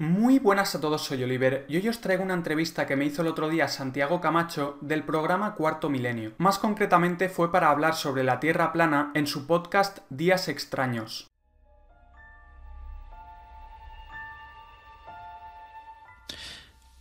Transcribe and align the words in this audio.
Muy 0.00 0.38
buenas 0.38 0.74
a 0.74 0.80
todos, 0.80 1.04
soy 1.04 1.22
Oliver 1.24 1.66
y 1.68 1.76
hoy 1.76 1.86
os 1.86 2.00
traigo 2.00 2.22
una 2.22 2.32
entrevista 2.32 2.86
que 2.86 2.96
me 2.96 3.04
hizo 3.04 3.20
el 3.20 3.28
otro 3.28 3.50
día 3.50 3.68
Santiago 3.68 4.18
Camacho 4.18 4.78
del 4.80 5.04
programa 5.04 5.54
Cuarto 5.54 5.90
Milenio. 5.90 6.32
Más 6.38 6.58
concretamente 6.58 7.28
fue 7.28 7.52
para 7.52 7.68
hablar 7.68 7.94
sobre 7.94 8.24
la 8.24 8.40
Tierra 8.40 8.72
plana 8.72 9.12
en 9.14 9.26
su 9.26 9.46
podcast 9.46 9.98
Días 10.08 10.48
extraños. 10.48 11.26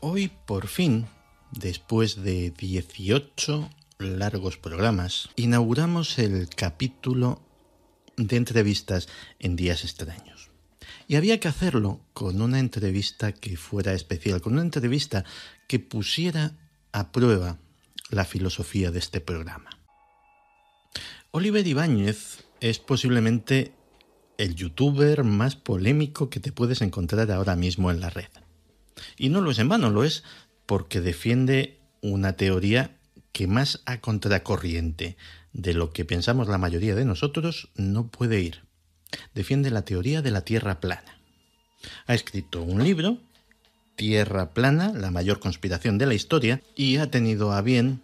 Hoy 0.02 0.30
por 0.46 0.68
fin, 0.68 1.08
después 1.52 2.22
de 2.22 2.52
18 2.52 3.70
largos 4.00 4.58
programas, 4.58 5.30
inauguramos 5.38 6.20
el 6.20 6.50
capítulo 6.50 7.40
de 8.18 8.36
entrevistas 8.36 9.08
en 9.40 9.56
Días 9.56 9.86
extraños. 9.86 10.49
Y 11.10 11.16
había 11.16 11.40
que 11.40 11.48
hacerlo 11.48 12.02
con 12.14 12.40
una 12.40 12.60
entrevista 12.60 13.32
que 13.32 13.58
fuera 13.58 13.94
especial, 13.94 14.42
con 14.42 14.54
una 14.54 14.62
entrevista 14.62 15.26
que 15.68 15.80
pusiera 15.80 16.52
a 16.92 17.12
prueba 17.12 17.58
la 18.12 18.26
filosofía 18.26 18.92
de 18.92 19.00
este 19.00 19.20
programa. 19.20 19.72
Oliver 21.32 21.66
Ibáñez 21.66 22.46
es 22.60 22.78
posiblemente 22.78 23.74
el 24.38 24.54
youtuber 24.54 25.24
más 25.24 25.56
polémico 25.56 26.30
que 26.30 26.40
te 26.40 26.52
puedes 26.52 26.80
encontrar 26.84 27.32
ahora 27.32 27.56
mismo 27.56 27.90
en 27.90 28.02
la 28.02 28.12
red. 28.12 28.30
Y 29.18 29.30
no 29.30 29.42
lo 29.42 29.50
es 29.50 29.58
en 29.58 29.68
vano, 29.68 29.90
lo 29.90 30.04
es 30.04 30.24
porque 30.68 31.02
defiende 31.02 31.80
una 32.02 32.34
teoría 32.34 33.00
que 33.32 33.48
más 33.48 33.82
a 33.88 34.00
contracorriente 34.00 35.18
de 35.54 35.74
lo 35.74 35.92
que 35.92 36.06
pensamos 36.06 36.48
la 36.48 36.60
mayoría 36.60 36.94
de 36.94 37.06
nosotros 37.06 37.72
no 37.74 38.10
puede 38.10 38.42
ir 38.42 38.69
defiende 39.34 39.72
la 39.72 39.84
teoría 39.84 40.22
de 40.22 40.32
la 40.32 40.42
Tierra 40.42 40.80
plana. 40.80 41.20
Ha 42.08 42.14
escrito 42.14 42.62
un 42.62 42.84
libro, 42.84 43.18
Tierra 43.96 44.54
plana, 44.54 44.94
la 44.94 45.12
mayor 45.12 45.40
conspiración 45.40 45.98
de 45.98 46.06
la 46.06 46.14
historia, 46.14 46.62
y 46.76 46.98
ha 46.98 47.12
tenido 47.12 47.52
a 47.52 47.62
bien, 47.62 48.02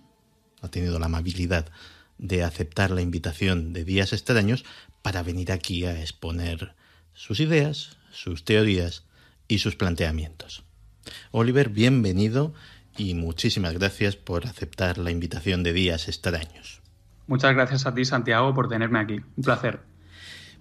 ha 0.61 0.69
tenido 0.69 0.99
la 0.99 1.05
amabilidad 1.05 1.67
de 2.17 2.43
aceptar 2.43 2.91
la 2.91 3.01
invitación 3.01 3.73
de 3.73 3.83
Días 3.83 4.13
Extraños 4.13 4.65
para 5.01 5.23
venir 5.23 5.51
aquí 5.51 5.85
a 5.85 6.01
exponer 6.01 6.73
sus 7.13 7.39
ideas, 7.39 7.97
sus 8.11 8.45
teorías 8.45 9.03
y 9.47 9.59
sus 9.59 9.75
planteamientos. 9.75 10.63
Oliver, 11.31 11.69
bienvenido 11.69 12.53
y 12.97 13.13
muchísimas 13.13 13.73
gracias 13.73 14.15
por 14.15 14.47
aceptar 14.47 14.97
la 14.97 15.11
invitación 15.11 15.63
de 15.63 15.73
Días 15.73 16.07
Extraños. 16.07 16.81
Muchas 17.27 17.53
gracias 17.53 17.85
a 17.85 17.93
ti, 17.93 18.05
Santiago, 18.05 18.53
por 18.53 18.69
tenerme 18.69 18.99
aquí. 18.99 19.21
Un 19.35 19.43
placer. 19.43 19.94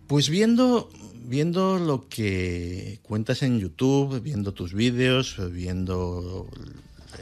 Pues 0.07 0.29
viendo, 0.29 0.91
viendo 1.25 1.79
lo 1.79 2.09
que 2.09 3.01
cuentas 3.03 3.43
en 3.43 3.59
YouTube, 3.59 4.21
viendo 4.21 4.53
tus 4.53 4.75
vídeos, 4.75 5.37
viendo 5.51 6.49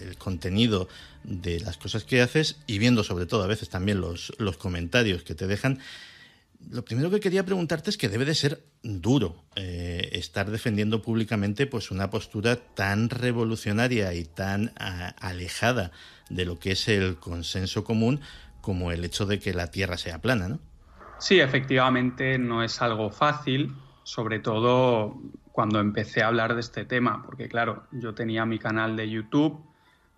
el 0.01 0.17
contenido 0.19 0.89
de 1.23 1.61
las 1.61 1.77
cosas 1.77 2.03
que 2.03 2.21
haces 2.21 2.57
y 2.67 2.79
viendo 2.79 3.05
sobre 3.05 3.27
todo 3.27 3.45
a 3.45 3.47
veces 3.47 3.69
también 3.69 4.01
los, 4.01 4.33
los 4.39 4.57
comentarios 4.57 5.23
que 5.23 5.37
te 5.37 5.47
dejan, 5.47 5.79
lo 6.71 6.85
primero 6.85 7.11
que 7.11 7.21
quería 7.21 7.45
preguntarte 7.45 7.91
es 7.91 7.97
que 7.97 8.09
debe 8.09 8.25
de 8.25 8.35
ser 8.35 8.65
duro 8.83 9.45
eh, 9.55 10.11
estar 10.13 10.51
defendiendo 10.51 11.03
públicamente 11.03 11.67
pues 11.67 11.91
una 11.91 12.11
postura 12.11 12.57
tan 12.57 13.11
revolucionaria 13.11 14.15
y 14.15 14.25
tan 14.25 14.73
alejada 14.77 15.93
de 16.31 16.45
lo 16.45 16.59
que 16.59 16.73
es 16.73 16.89
el 16.89 17.17
consenso 17.17 17.85
común 17.85 18.21
como 18.61 18.93
el 18.93 19.05
hecho 19.05 19.27
de 19.27 19.39
que 19.39 19.55
la 19.55 19.71
Tierra 19.71 19.99
sea 19.99 20.21
plana, 20.21 20.49
¿no? 20.49 20.72
Sí, 21.23 21.39
efectivamente 21.39 22.37
no 22.37 22.65
es 22.65 22.83
algo 22.83 23.09
fácil, 23.09 23.77
sobre 24.03 24.41
todo 24.41 25.23
cuando 25.53 25.79
empecé 25.79 26.21
a 26.21 26.27
hablar 26.27 26.55
de 26.55 26.61
este 26.61 26.85
tema, 26.85 27.23
porque 27.25 27.49
claro, 27.49 27.85
yo 27.93 28.13
tenía 28.13 28.45
mi 28.45 28.59
canal 28.59 28.97
de 28.97 29.09
YouTube, 29.09 29.65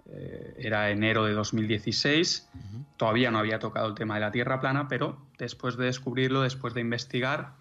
eh, 0.07 0.55
era 0.57 0.89
enero 0.89 1.27
de 1.27 1.35
2016, 1.35 2.49
todavía 2.97 3.31
no 3.31 3.39
había 3.39 3.59
tocado 3.59 3.87
el 3.87 3.95
tema 3.95 4.15
de 4.15 4.23
la 4.23 4.33
Tierra 4.33 4.61
plana, 4.61 4.89
pero 4.89 5.19
después 5.37 5.77
de 5.77 5.85
descubrirlo, 5.85 6.41
después 6.41 6.73
de 6.73 6.81
investigar, 6.81 7.53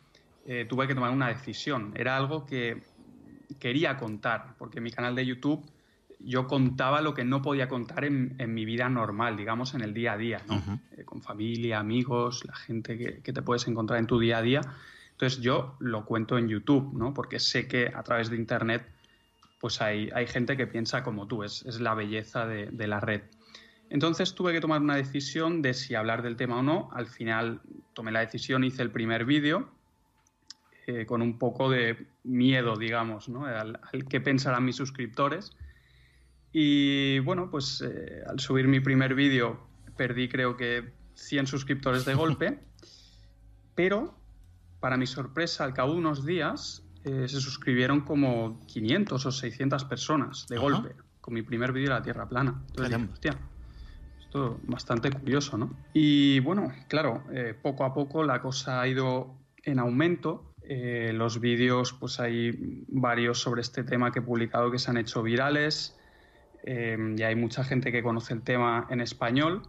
eh, 0.45 0.65
tuve 0.69 0.87
que 0.87 0.95
tomar 0.95 1.11
una 1.11 1.27
decisión. 1.27 1.91
Era 1.97 2.15
algo 2.15 2.45
que 2.45 2.81
quería 3.59 3.97
contar, 3.97 4.55
porque 4.57 4.79
mi 4.79 4.89
canal 4.89 5.15
de 5.15 5.25
YouTube 5.25 5.69
yo 6.25 6.47
contaba 6.47 7.01
lo 7.01 7.13
que 7.13 7.25
no 7.25 7.41
podía 7.41 7.67
contar 7.67 8.05
en, 8.05 8.35
mi 8.53 8.65
vida 8.65 8.89
normal, 8.89 9.35
digamos, 9.35 9.73
en 9.73 9.81
el 9.81 9.93
día 9.93 10.13
a 10.13 10.17
día, 10.17 10.41
¿no? 10.47 10.79
Eh, 10.97 11.03
con 11.03 11.21
familia, 11.21 11.79
amigos, 11.79 12.45
la 12.45 12.55
gente 12.55 13.21
que, 13.21 13.33
te 13.33 13.41
puedes 13.41 13.67
encontrar 13.67 13.99
en 13.99 14.07
tu 14.07 14.19
día 14.19 14.37
a 14.37 14.41
día. 14.41 14.61
Entonces 15.11 15.41
yo 15.41 15.75
lo 15.79 16.05
cuento 16.05 16.37
en 16.37 16.47
YouTube, 16.47 16.93
¿no? 16.93 17.13
Porque 17.13 17.39
sé 17.39 17.67
que 17.67 17.91
a 17.93 18.03
través 18.03 18.29
de 18.29 18.37
Internet 18.37 18.85
pues 19.59 19.81
hay, 19.81 20.09
hay 20.13 20.27
gente 20.27 20.57
que 20.57 20.67
piensa 20.67 21.03
como 21.03 21.27
tú, 21.27 21.43
es, 21.43 21.63
es 21.65 21.79
la 21.79 21.93
belleza 21.93 22.45
de, 22.45 22.87
la 22.87 22.99
red. 22.99 23.21
Entonces 23.89 24.35
tuve 24.35 24.51
que 24.51 24.59
tomar 24.59 24.81
una 24.81 24.95
decisión 24.95 25.61
de 25.61 25.73
si 25.73 25.95
hablar 25.95 26.21
del 26.21 26.35
tema 26.35 26.59
o 26.59 26.63
no. 26.63 26.89
Al 26.91 27.07
final 27.07 27.61
tomé 27.93 28.11
la 28.11 28.19
decisión, 28.19 28.65
hice 28.65 28.81
el 28.81 28.91
primer 28.91 29.23
vídeo 29.23 29.69
eh, 30.87 31.05
con 31.05 31.21
un 31.21 31.37
poco 31.37 31.69
de 31.69 32.07
miedo, 32.23 32.75
digamos, 32.75 33.29
¿no? 33.29 33.45
al, 33.45 33.79
al 33.91 34.05
qué 34.05 34.19
pensarán 34.19 34.65
mis 34.65 34.75
suscriptores 34.75 35.55
y 36.55 37.17
bueno, 37.19 37.49
pues 37.49 37.81
eh, 37.81 38.21
al 38.27 38.39
subir 38.39 38.67
mi 38.67 38.79
primer 38.79 39.15
vídeo 39.15 39.59
perdí 39.97 40.29
creo 40.29 40.55
que 40.55 40.93
100 41.15 41.47
suscriptores 41.47 42.05
de 42.05 42.13
golpe, 42.13 42.59
pero 43.75 44.15
para 44.79 44.95
mi 44.95 45.07
sorpresa, 45.07 45.63
al 45.63 45.73
cabo 45.73 45.93
de 45.93 45.97
unos 45.97 46.25
días 46.25 46.85
eh, 47.05 47.27
se 47.27 47.41
suscribieron 47.41 48.01
como 48.01 48.59
500 48.67 49.25
o 49.25 49.31
600 49.31 49.85
personas 49.85 50.45
de 50.47 50.57
golpe 50.57 50.95
con 51.21 51.33
mi 51.33 51.41
primer 51.41 51.73
vídeo 51.73 51.89
de 51.89 51.95
la 51.95 52.01
Tierra 52.03 52.29
plana. 52.29 52.61
Entonces 52.69 53.09
hostia, 53.11 53.37
esto 54.19 54.59
es 54.61 54.69
bastante 54.69 55.09
curioso, 55.09 55.57
¿no? 55.57 55.75
Y 55.93 56.39
bueno, 56.41 56.71
claro, 56.87 57.23
eh, 57.31 57.57
poco 57.59 57.83
a 57.83 57.93
poco 57.95 58.23
la 58.23 58.41
cosa 58.41 58.79
ha 58.79 58.87
ido 58.87 59.39
en 59.63 59.79
aumento. 59.79 60.51
los 60.65 61.39
vídeos, 61.39 61.93
pues 61.93 62.19
hay 62.19 62.85
varios 62.87 63.39
sobre 63.39 63.61
este 63.61 63.83
tema 63.83 64.11
que 64.11 64.19
he 64.19 64.21
publicado 64.21 64.71
que 64.71 64.79
se 64.79 64.91
han 64.91 64.97
hecho 64.97 65.23
virales. 65.23 65.97
Eh, 66.63 67.15
y 67.17 67.23
hay 67.23 67.35
mucha 67.35 67.63
gente 67.63 67.91
que 67.91 68.01
conoce 68.01 68.33
el 68.33 68.41
tema 68.41 68.87
en 68.89 69.01
español 69.01 69.63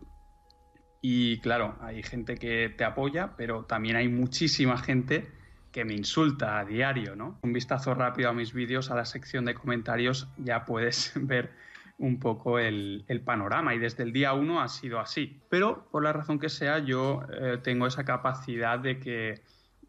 y 1.06 1.38
claro, 1.40 1.76
hay 1.82 2.02
gente 2.02 2.36
que 2.36 2.70
te 2.70 2.82
apoya, 2.82 3.36
pero 3.36 3.66
también 3.66 3.96
hay 3.96 4.08
muchísima 4.08 4.78
gente 4.78 5.28
que 5.70 5.84
me 5.84 5.92
insulta 5.92 6.58
a 6.58 6.64
diario, 6.64 7.14
¿no? 7.14 7.38
Un 7.42 7.52
vistazo 7.52 7.92
rápido 7.92 8.30
a 8.30 8.32
mis 8.32 8.54
vídeos, 8.54 8.90
a 8.90 8.94
la 8.94 9.04
sección 9.04 9.44
de 9.44 9.52
comentarios, 9.52 10.30
ya 10.38 10.64
puedes 10.64 11.12
ver 11.20 11.52
un 11.98 12.18
poco 12.18 12.58
el, 12.58 13.04
panorama 13.22 13.74
y 13.74 13.78
desde 13.78 14.02
el 14.02 14.14
día 14.14 14.32
uno 14.32 14.62
ha 14.62 14.68
sido 14.68 14.98
así. 14.98 15.42
Pero 15.50 15.86
por 15.90 16.02
la 16.02 16.14
razón 16.14 16.38
que 16.38 16.48
sea, 16.48 16.78
yo 16.78 17.20
eh, 17.38 17.58
tengo 17.62 17.86
esa 17.86 18.06
capacidad 18.06 18.78
de 18.78 18.98
que 18.98 19.42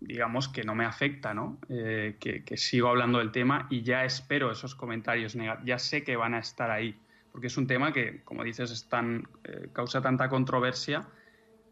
digamos 0.08 0.48
que 0.48 0.64
no 0.64 0.76
me 0.76 0.86
afecta, 0.86 1.34
¿no? 1.34 1.60
Eh, 1.70 2.18
que, 2.20 2.58
sigo 2.58 2.90
hablando 2.90 3.20
del 3.20 3.32
tema 3.32 3.68
y 3.70 3.82
ya 3.82 4.06
espero 4.06 4.52
esos 4.52 4.76
comentarios 4.76 5.36
negativos, 5.36 5.68
ya 5.68 5.80
sé 5.80 6.04
que 6.04 6.16
van 6.16 6.34
a 6.34 6.40
estar 6.40 6.72
ahí, 6.72 6.96
porque 7.32 7.48
es 7.48 7.58
un 7.58 7.68
tema 7.68 7.92
que, 7.92 8.24
como 8.24 8.44
dices, 8.44 8.72
es 8.72 8.88
tan, 8.88 9.28
eh, 9.44 9.70
causa 9.74 10.02
tanta 10.02 10.30
controversia 10.30 11.08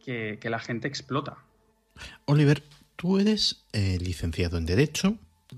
que, 0.04 0.40
la 0.44 0.60
gente 0.60 0.88
explota. 0.88 1.38
Oliver, 2.26 2.64
tú 2.96 3.20
eres 3.20 3.66
eh, 3.72 3.98
licenciado 4.02 4.58
en 4.58 4.66
Derecho, 4.66 5.18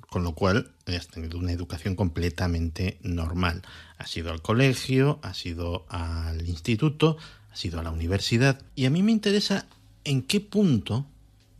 con 0.10 0.24
lo 0.24 0.34
cual 0.34 0.74
has 0.86 1.08
tenido 1.08 1.40
una 1.40 1.52
educación 1.52 1.96
completamente 1.96 3.00
normal. 3.02 3.62
Has 3.98 4.16
ido 4.18 4.32
al 4.32 4.42
colegio, 4.42 5.20
has 5.24 5.46
ido 5.46 5.86
al 5.90 6.48
instituto, 6.48 7.18
has 7.52 7.64
ido 7.64 7.80
a 7.80 7.84
la 7.84 7.92
universidad, 7.92 8.62
y 8.76 8.86
a 8.86 8.90
mí 8.90 9.02
me 9.02 9.14
interesa 9.14 9.66
en 10.04 10.22
qué 10.22 10.42
punto 10.42 11.08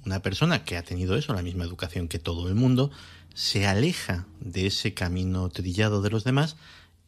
una 0.06 0.20
persona 0.22 0.64
que 0.64 0.78
ha 0.78 0.84
tenido 0.84 1.16
eso, 1.16 1.34
la 1.34 1.42
misma 1.42 1.64
educación 1.64 2.08
que 2.08 2.20
todo 2.20 2.48
el 2.48 2.56
mundo, 2.56 2.92
se 3.34 3.68
aleja 3.68 4.26
de 4.40 4.68
ese 4.68 4.94
camino 4.94 5.50
trillado 5.50 6.02
de 6.02 6.10
los 6.10 6.24
demás 6.24 6.58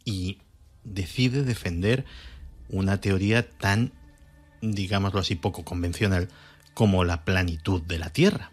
y 0.04 0.40
decide 0.84 1.44
defender 1.44 2.06
una 2.70 3.00
teoría 3.00 3.50
tan, 3.50 3.92
digámoslo 4.62 5.20
así, 5.20 5.36
poco 5.36 5.64
convencional 5.64 6.30
como 6.74 7.04
la 7.04 7.24
planitud 7.24 7.82
de 7.82 8.00
la 8.00 8.10
Tierra. 8.10 8.52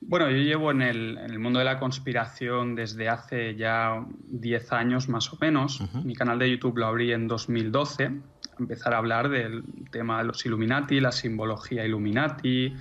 Bueno, 0.00 0.30
yo 0.30 0.36
llevo 0.36 0.70
en 0.70 0.82
el, 0.82 1.38
mundo 1.38 1.58
de 1.58 1.64
la 1.64 1.78
conspiración 1.78 2.76
desde 2.76 3.08
hace 3.08 3.56
ya 3.56 4.06
10 4.28 4.72
años 4.72 5.08
más 5.08 5.32
o 5.32 5.38
menos. 5.40 5.82
Mi 6.04 6.14
canal 6.14 6.38
de 6.38 6.50
YouTube 6.50 6.78
lo 6.78 6.86
abrí 6.86 7.12
en 7.12 7.26
2012. 7.26 8.12
Empezar 8.58 8.94
a 8.94 8.98
hablar 8.98 9.28
del 9.28 9.64
tema 9.90 10.18
de 10.18 10.24
los 10.24 10.46
Illuminati, 10.46 11.00
la 11.00 11.12
simbología 11.12 11.84
Illuminati, 11.84 12.74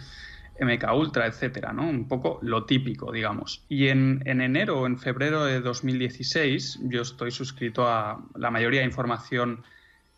MK 0.60 0.94
Ultra, 0.94 1.28
etcétera, 1.28 1.74
¿no? 1.74 1.88
Un 1.88 2.08
poco 2.08 2.40
lo 2.42 2.66
típico, 2.66 3.12
digamos. 3.12 3.64
Y 3.70 3.88
en, 3.88 4.22
enero 4.26 4.82
o 4.82 4.88
en 4.88 4.98
febrero 4.98 5.46
de 5.46 5.62
2016 5.62 6.80
yo 6.84 7.02
estoy 7.02 7.32
suscrito 7.32 7.88
a 7.88 8.24
la 8.36 8.52
mayoría 8.52 8.82
de 8.82 8.88
información 8.88 9.64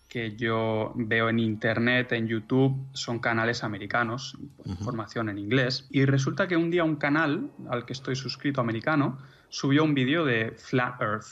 que 0.07 0.36
yo 0.36 0.94
veo 0.95 1.30
en 1.30 1.38
internet, 1.38 2.12
en 2.13 2.27
YouTube, 2.27 2.75
son 2.94 3.19
canales 3.19 3.63
americanos, 3.63 4.38
información 4.65 5.30
en 5.30 5.38
inglés. 5.38 5.88
Y 5.91 6.06
resulta 6.06 6.47
que 6.47 6.57
un 6.57 6.71
día 6.71 6.83
un 6.83 6.95
canal 6.95 7.51
al 7.69 7.85
que 7.85 7.94
estoy 7.94 8.15
suscrito 8.15 8.59
americano 8.59 9.19
subió 9.50 9.83
un 9.83 9.94
vídeo 9.94 10.25
de 10.25 10.51
Flat 10.51 11.00
Earth. 11.00 11.27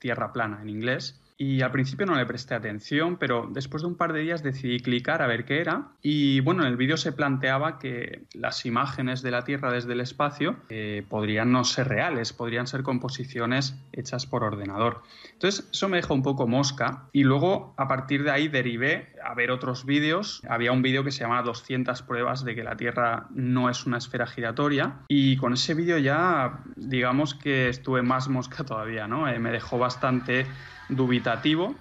tierra 0.00 0.32
plana 0.32 0.60
en 0.60 0.68
inglés. 0.68 1.20
Y 1.38 1.60
al 1.60 1.70
principio 1.70 2.06
no 2.06 2.14
le 2.14 2.24
presté 2.24 2.54
atención, 2.54 3.18
pero 3.18 3.48
después 3.52 3.82
de 3.82 3.88
un 3.88 3.96
par 3.96 4.12
de 4.14 4.20
días 4.20 4.42
decidí 4.42 4.80
clicar 4.80 5.20
a 5.20 5.26
ver 5.26 5.44
qué 5.44 5.60
era. 5.60 5.88
Y 6.00 6.40
bueno, 6.40 6.62
en 6.62 6.68
el 6.68 6.76
vídeo 6.76 6.96
se 6.96 7.12
planteaba 7.12 7.78
que 7.78 8.22
las 8.32 8.64
imágenes 8.64 9.20
de 9.20 9.30
la 9.30 9.44
Tierra 9.44 9.70
desde 9.70 9.92
el 9.92 10.00
espacio 10.00 10.56
eh, 10.70 11.04
podrían 11.08 11.52
no 11.52 11.64
ser 11.64 11.88
reales, 11.88 12.32
podrían 12.32 12.66
ser 12.66 12.82
composiciones 12.82 13.76
hechas 13.92 14.26
por 14.26 14.44
ordenador. 14.44 15.02
Entonces, 15.32 15.68
eso 15.70 15.88
me 15.88 15.98
dejó 15.98 16.14
un 16.14 16.22
poco 16.22 16.46
mosca. 16.46 17.08
Y 17.12 17.24
luego, 17.24 17.74
a 17.76 17.86
partir 17.86 18.22
de 18.22 18.30
ahí, 18.30 18.48
derivé 18.48 19.12
a 19.22 19.34
ver 19.34 19.50
otros 19.50 19.84
vídeos. 19.84 20.42
Había 20.48 20.72
un 20.72 20.80
vídeo 20.80 21.04
que 21.04 21.10
se 21.10 21.20
llamaba 21.20 21.42
200 21.42 22.00
pruebas 22.02 22.44
de 22.44 22.54
que 22.54 22.64
la 22.64 22.76
Tierra 22.76 23.26
no 23.30 23.68
es 23.68 23.84
una 23.84 23.98
esfera 23.98 24.26
giratoria. 24.26 25.00
Y 25.08 25.36
con 25.36 25.52
ese 25.52 25.74
vídeo 25.74 25.98
ya, 25.98 26.62
digamos 26.76 27.34
que 27.34 27.68
estuve 27.68 28.00
más 28.00 28.28
mosca 28.28 28.64
todavía, 28.64 29.06
¿no? 29.06 29.28
Eh, 29.28 29.38
me 29.38 29.50
dejó 29.50 29.78
bastante 29.78 30.46
dubitativo 30.88 31.74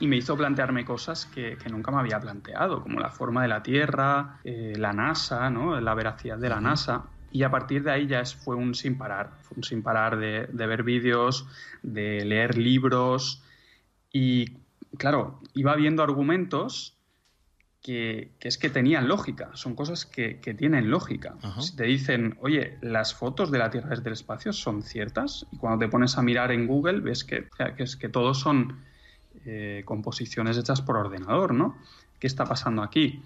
y 0.00 0.06
me 0.06 0.16
hizo 0.16 0.36
plantearme 0.36 0.84
cosas 0.84 1.26
que, 1.26 1.56
nunca 1.70 1.90
me 1.90 1.98
había 1.98 2.20
planteado, 2.20 2.82
como 2.82 3.00
la 3.00 3.10
forma 3.10 3.42
de 3.42 3.48
la 3.48 3.62
Tierra, 3.62 4.38
eh, 4.44 4.74
la 4.76 4.92
NASA, 4.92 5.50
¿no? 5.50 5.80
la 5.80 5.94
veracidad 5.94 6.38
de 6.38 6.48
la 6.48 6.60
NASA. 6.60 7.06
Y 7.30 7.42
a 7.42 7.50
partir 7.50 7.82
de 7.82 7.90
ahí 7.90 8.06
ya 8.06 8.24
fue 8.24 8.56
un 8.56 8.74
sin 8.74 8.96
parar, 8.96 9.32
fue 9.42 9.56
un 9.56 9.64
sin 9.64 9.82
parar 9.82 10.16
de, 10.18 10.46
de 10.46 10.66
ver 10.66 10.82
vídeos, 10.82 11.46
de 11.82 12.24
leer 12.24 12.56
libros 12.56 13.42
y, 14.12 14.56
claro, 14.96 15.40
iba 15.54 15.74
viendo 15.76 16.02
argumentos 16.02 16.97
que, 17.82 18.32
es 18.40 18.58
que 18.58 18.70
tenían 18.70 19.08
lógica, 19.08 19.50
son 19.54 19.74
cosas 19.74 20.04
que, 20.04 20.34
tienen 20.58 20.90
lógica. 20.90 21.36
Si 21.60 21.76
te 21.76 21.84
dicen, 21.84 22.36
oye, 22.40 22.76
las 22.80 23.14
fotos 23.14 23.50
de 23.50 23.58
la 23.58 23.70
Tierra 23.70 23.90
desde 23.90 24.06
el 24.06 24.12
espacio 24.12 24.52
son 24.52 24.82
ciertas, 24.82 25.46
y 25.52 25.56
cuando 25.56 25.84
te 25.84 25.90
pones 25.90 26.18
a 26.18 26.22
mirar 26.22 26.52
en 26.52 26.66
Google 26.66 27.00
ves 27.00 27.24
que, 27.24 27.48
que 27.76 27.82
es 27.82 27.96
que 27.96 28.08
todos 28.08 28.40
son 28.40 28.84
eh, 29.44 29.82
composiciones 29.84 30.58
hechas 30.58 30.82
por 30.82 30.96
ordenador, 30.96 31.54
¿no? 31.54 31.78
¿Qué 32.18 32.26
está 32.26 32.44
pasando 32.44 32.82
aquí? 32.82 33.22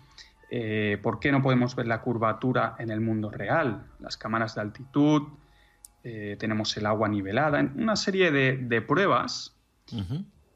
Eh, 0.50 0.98
¿Por 1.02 1.18
qué 1.18 1.32
no 1.32 1.42
podemos 1.42 1.74
ver 1.74 1.86
la 1.86 2.02
curvatura 2.02 2.76
en 2.78 2.90
el 2.90 3.00
mundo 3.00 3.30
real? 3.30 3.86
Las 3.98 4.18
cámaras 4.18 4.54
de 4.54 4.60
altitud, 4.60 5.22
eh, 6.04 6.36
tenemos 6.38 6.76
el 6.76 6.86
agua 6.86 7.08
nivelada, 7.08 7.60
una 7.74 7.96
serie 7.96 8.30
de, 8.30 8.80
pruebas 8.82 9.56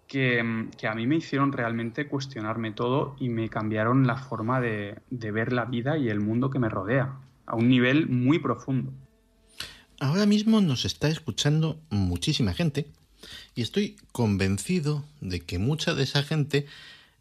que, 0.06 0.40
a 0.40 0.94
mí 0.94 1.06
me 1.06 1.16
hicieron 1.16 1.52
realmente 1.52 2.06
cuestionarme 2.06 2.72
todo 2.72 3.16
y 3.18 3.28
me 3.28 3.48
cambiaron 3.48 4.06
la 4.06 4.16
forma 4.16 4.60
de, 4.60 4.96
ver 5.10 5.52
la 5.52 5.64
vida 5.64 5.98
y 5.98 6.08
el 6.08 6.20
mundo 6.20 6.50
que 6.50 6.58
me 6.58 6.68
rodea, 6.68 7.16
a 7.46 7.56
un 7.56 7.68
nivel 7.68 8.08
muy 8.08 8.38
profundo. 8.38 8.92
Ahora 9.98 10.26
mismo 10.26 10.60
nos 10.60 10.84
está 10.84 11.08
escuchando 11.08 11.80
muchísima 11.90 12.52
gente 12.52 12.86
y 13.54 13.62
estoy 13.62 13.96
convencido 14.12 15.04
de 15.20 15.40
que 15.40 15.58
mucha 15.58 15.94
de 15.94 16.02
esa 16.02 16.22
gente 16.22 16.66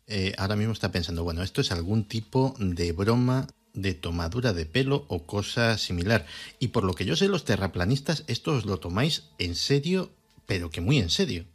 eh, 0.07 0.33
ahora 0.37 0.55
mismo 0.55 0.73
está 0.73 0.91
pensando, 0.91 1.23
bueno, 1.23 1.41
esto 1.41 1.61
es 1.61 1.71
algún 1.71 2.03
tipo 2.03 2.53
de 2.59 2.91
broma 2.91 3.47
de 3.73 3.93
tomadura 3.93 4.53
de 4.53 4.65
pelo 4.65 5.05
o 5.07 5.25
cosa 5.25 5.77
similar. 5.77 6.25
Y 6.59 6.69
por 6.69 6.83
lo 6.83 6.93
que 6.93 7.05
yo 7.05 7.15
sé, 7.15 7.27
los 7.27 7.45
terraplanistas, 7.45 8.23
esto 8.27 8.53
os 8.53 8.65
lo 8.65 8.77
tomáis 8.77 9.29
en 9.37 9.55
serio, 9.55 10.11
pero 10.45 10.69
que 10.69 10.81
muy 10.81 10.99
en 10.99 11.09
serio. 11.09 11.45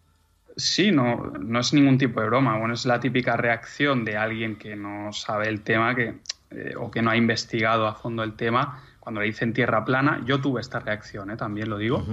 Sí, 0.61 0.93
no, 0.93 1.33
no 1.41 1.61
es 1.61 1.73
ningún 1.73 1.97
tipo 1.97 2.21
de 2.21 2.27
broma. 2.27 2.59
Bueno, 2.59 2.75
es 2.75 2.85
la 2.85 3.01
típica 3.01 3.37
reacción 3.37 4.05
de 4.05 4.19
alguien 4.19 4.57
que 4.57 4.77
no 4.77 5.11
sabe 5.11 5.49
el 5.49 5.63
tema 5.63 5.95
que, 5.95 6.17
eh, 6.51 6.75
o 6.77 6.91
que 6.91 7.01
no 7.01 7.11
ha 7.11 7.17
investigado 7.17 7.87
a 7.87 7.95
fondo 7.95 8.23
el 8.23 8.35
tema. 8.35 8.83
Cuando 9.01 9.23
le 9.23 9.27
dicen 9.27 9.55
tierra 9.55 9.85
plana, 9.87 10.23
yo 10.27 10.41
tuve 10.41 10.61
esta 10.61 10.79
reacción, 10.79 11.31
¿eh? 11.31 11.37
también 11.37 11.71
lo 11.71 11.79
digo. 11.79 12.05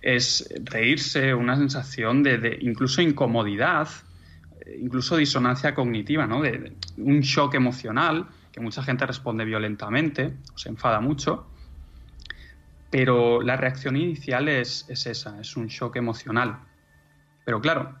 Es 0.00 0.52
reírse, 0.64 1.32
una 1.32 1.56
sensación 1.56 2.24
de, 2.24 2.58
incluso 2.60 3.00
incomodidad, 3.00 3.88
eh, 4.66 4.78
incluso 4.82 5.16
disonancia 5.16 5.72
cognitiva, 5.72 6.26
¿no? 6.26 6.42
De, 6.42 6.72
un 6.96 7.20
shock 7.20 7.54
emocional, 7.54 8.26
que 8.50 8.60
mucha 8.60 8.82
gente 8.82 9.06
responde 9.06 9.44
violentamente, 9.44 10.34
o 10.52 10.58
se 10.58 10.70
enfada 10.70 10.98
mucho. 10.98 11.46
Pero 12.90 13.40
la 13.42 13.56
reacción 13.56 13.96
inicial 13.96 14.48
es, 14.48 14.86
es 14.88 15.06
esa, 15.06 15.40
es 15.40 15.56
un 15.56 15.68
shock 15.68 15.94
emocional 15.94 16.58
pero 17.44 17.60
claro, 17.60 17.98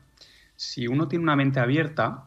si 0.56 0.86
uno 0.86 1.08
tiene 1.08 1.22
una 1.22 1.36
mente 1.36 1.60
abierta 1.60 2.24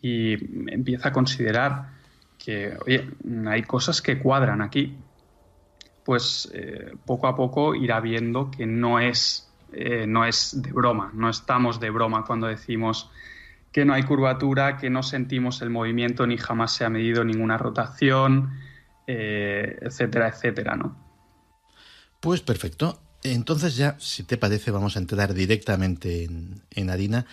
y 0.00 0.32
empieza 0.72 1.08
a 1.08 1.12
considerar 1.12 1.90
que, 2.38 2.76
oye, 2.86 3.10
hay 3.46 3.62
cosas 3.62 4.00
que 4.00 4.18
cuadran 4.18 4.62
aquí, 4.62 4.96
pues 6.04 6.50
eh, 6.54 6.92
poco 7.04 7.26
a 7.26 7.36
poco 7.36 7.74
irá 7.74 8.00
viendo 8.00 8.50
que 8.50 8.66
no 8.66 8.98
es, 8.98 9.52
eh, 9.72 10.06
no 10.06 10.24
es 10.24 10.60
de 10.62 10.72
broma, 10.72 11.10
no 11.14 11.28
estamos 11.28 11.78
de 11.80 11.90
broma 11.90 12.24
cuando 12.24 12.46
decimos 12.46 13.10
que 13.72 13.84
no 13.84 13.94
hay 13.94 14.02
curvatura, 14.02 14.76
que 14.76 14.90
no 14.90 15.02
sentimos 15.02 15.62
el 15.62 15.70
movimiento 15.70 16.26
ni 16.26 16.36
jamás 16.36 16.74
se 16.74 16.84
ha 16.84 16.90
medido 16.90 17.24
ninguna 17.24 17.56
rotación, 17.58 18.58
eh, 19.06 19.78
etcétera, 19.82 20.28
etcétera, 20.28 20.76
¿no? 20.76 20.96
Pues 22.20 22.40
perfecto. 22.40 23.00
Entonces 23.22 23.76
ya, 23.76 23.96
si 24.00 24.22
te 24.22 24.38
parece, 24.38 24.70
vamos 24.70 24.96
a 24.96 24.98
entrar 24.98 25.34
directamente 25.34 26.24
en, 26.24 26.90
harina 26.90 27.26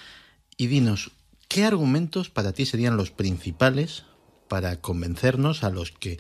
y 0.58 0.68
dinos, 0.68 1.12
¿qué 1.48 1.64
argumentos 1.64 2.30
para 2.30 2.52
ti 2.52 2.66
serían 2.66 2.98
los 2.98 3.12
principales 3.12 4.04
para 4.50 4.82
convencernos 4.82 5.64
a 5.64 5.70
los 5.70 5.92
que 5.92 6.20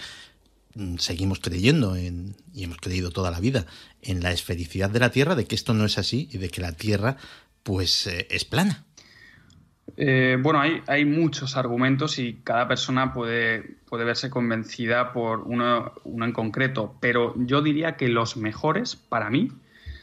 mm, 0.75 0.97
seguimos 0.97 1.39
creyendo 1.39 1.95
en, 1.95 2.35
y 2.53 2.63
hemos 2.63 2.77
creído 2.77 3.11
toda 3.11 3.31
la 3.31 3.39
vida 3.39 3.65
en 4.01 4.23
la 4.23 4.31
esfericidad 4.31 4.89
de 4.89 4.99
la 4.99 5.11
Tierra, 5.11 5.35
de 5.35 5.45
que 5.45 5.55
esto 5.55 5.73
no 5.73 5.85
es 5.85 5.97
así 5.97 6.29
y 6.31 6.37
de 6.37 6.49
que 6.49 6.61
la 6.61 6.71
Tierra 6.71 7.17
pues 7.63 8.07
eh, 8.07 8.27
es 8.29 8.45
plana? 8.45 8.86
Eh, 9.99 10.37
bueno, 10.39 10.61
hay, 10.61 10.81
hay, 10.85 11.05
muchos 11.05 11.57
argumentos 11.57 12.19
y 12.19 12.35
cada 12.43 12.67
persona 12.67 13.13
puede, 13.13 13.77
puede 13.89 14.05
verse 14.05 14.29
convencida 14.29 15.11
por 15.11 15.39
uno, 15.39 15.91
uno, 16.03 16.25
en 16.25 16.33
concreto, 16.33 16.95
pero 16.99 17.33
yo 17.35 17.63
diría 17.63 17.97
que 17.97 18.07
los 18.07 18.37
mejores 18.37 18.95
para 18.95 19.31
mí 19.31 19.51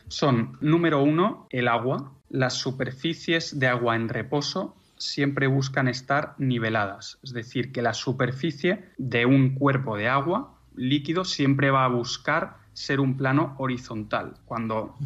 son, 0.08 0.58
número 0.60 1.00
uno, 1.00 1.46
el 1.50 1.68
agua. 1.68 2.12
Las 2.28 2.54
superficies 2.54 3.58
de 3.60 3.68
agua 3.68 3.94
en 3.94 4.08
reposo 4.08 4.74
siempre 4.96 5.46
buscan 5.46 5.86
estar 5.86 6.34
niveladas, 6.38 7.18
es 7.22 7.32
decir, 7.32 7.70
que 7.70 7.82
la 7.82 7.94
superficie 7.94 8.86
de 8.98 9.26
un 9.26 9.54
cuerpo 9.54 9.96
de 9.96 10.08
agua 10.08 10.54
líquido 10.74 11.24
siempre 11.24 11.70
va 11.70 11.84
a 11.84 11.88
buscar 11.88 12.56
ser 12.72 13.00
un 13.00 13.16
plano 13.16 13.54
horizontal. 13.58 14.34
Cuando 14.44 14.96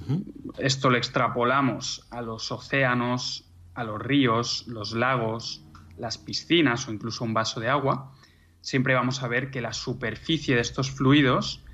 esto 0.57 0.89
lo 0.89 0.97
extrapolamos 0.97 2.07
a 2.11 2.23
los 2.23 2.51
océanos, 2.51 3.45
a 3.79 3.85
los 3.85 4.03
ríos, 4.03 4.67
los 4.67 4.93
lagos, 4.93 5.63
las 5.97 6.19
piscinas 6.19 6.89
o 6.89 6.93
incluso 6.93 7.25
un 7.25 7.33
vaso 7.33 7.61
de 7.61 7.69
agua, 7.69 8.13
siempre 8.61 8.95
vamos 8.95 9.23
a 9.23 9.29
ver 9.29 9.51
que 9.53 9.61
la 9.61 9.73
superficie 9.73 10.57
de 10.57 10.61
estos 10.61 10.91
fluidos 10.91 11.65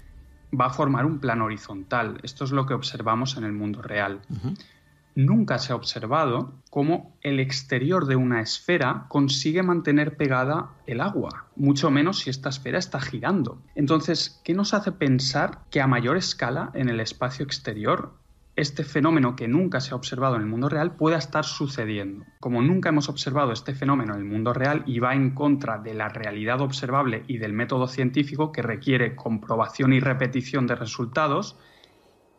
va 0.58 0.66
a 0.66 0.70
formar 0.70 1.06
un 1.06 1.18
plano 1.18 1.46
horizontal. 1.46 2.20
Esto 2.22 2.44
es 2.44 2.52
lo 2.52 2.66
que 2.66 2.74
observamos 2.74 3.38
en 3.38 3.44
el 3.44 3.52
mundo 3.52 3.80
real. 3.80 4.20
Nunca 5.14 5.58
se 5.58 5.72
ha 5.72 5.76
observado 5.76 6.52
cómo 6.68 7.16
el 7.22 7.40
exterior 7.40 8.06
de 8.06 8.16
una 8.16 8.42
esfera 8.42 9.06
consigue 9.08 9.62
mantener 9.62 10.16
pegada 10.18 10.72
el 10.86 11.00
agua, 11.00 11.46
mucho 11.56 11.90
menos 11.90 12.18
si 12.18 12.30
esta 12.30 12.50
esfera 12.50 12.78
está 12.78 13.00
girando. 13.00 13.62
Entonces, 13.76 14.40
¿qué 14.44 14.52
nos 14.52 14.74
hace 14.74 14.92
pensar 14.92 15.60
que 15.70 15.80
a 15.80 15.86
mayor 15.86 16.18
escala 16.18 16.70
en 16.74 16.90
el 16.90 17.00
espacio 17.00 17.44
exterior 17.44 18.12
este 18.56 18.84
fenómeno 18.84 19.34
que 19.34 19.48
nunca 19.48 19.80
se 19.80 19.92
ha 19.92 19.96
observado 19.96 20.36
en 20.36 20.42
el 20.42 20.48
mundo 20.48 20.68
real 20.68 20.94
pueda 20.94 21.18
estar 21.18 21.44
sucediendo. 21.44 22.24
Como 22.38 22.62
nunca 22.62 22.90
hemos 22.90 23.08
observado 23.08 23.52
este 23.52 23.74
fenómeno 23.74 24.14
en 24.14 24.20
el 24.20 24.26
mundo 24.26 24.52
real 24.52 24.84
y 24.86 25.00
va 25.00 25.14
en 25.14 25.30
contra 25.34 25.78
de 25.78 25.94
la 25.94 26.08
realidad 26.08 26.60
observable 26.60 27.24
y 27.26 27.38
del 27.38 27.52
método 27.52 27.88
científico 27.88 28.52
que 28.52 28.62
requiere 28.62 29.16
comprobación 29.16 29.92
y 29.92 30.00
repetición 30.00 30.66
de 30.66 30.76
resultados, 30.76 31.58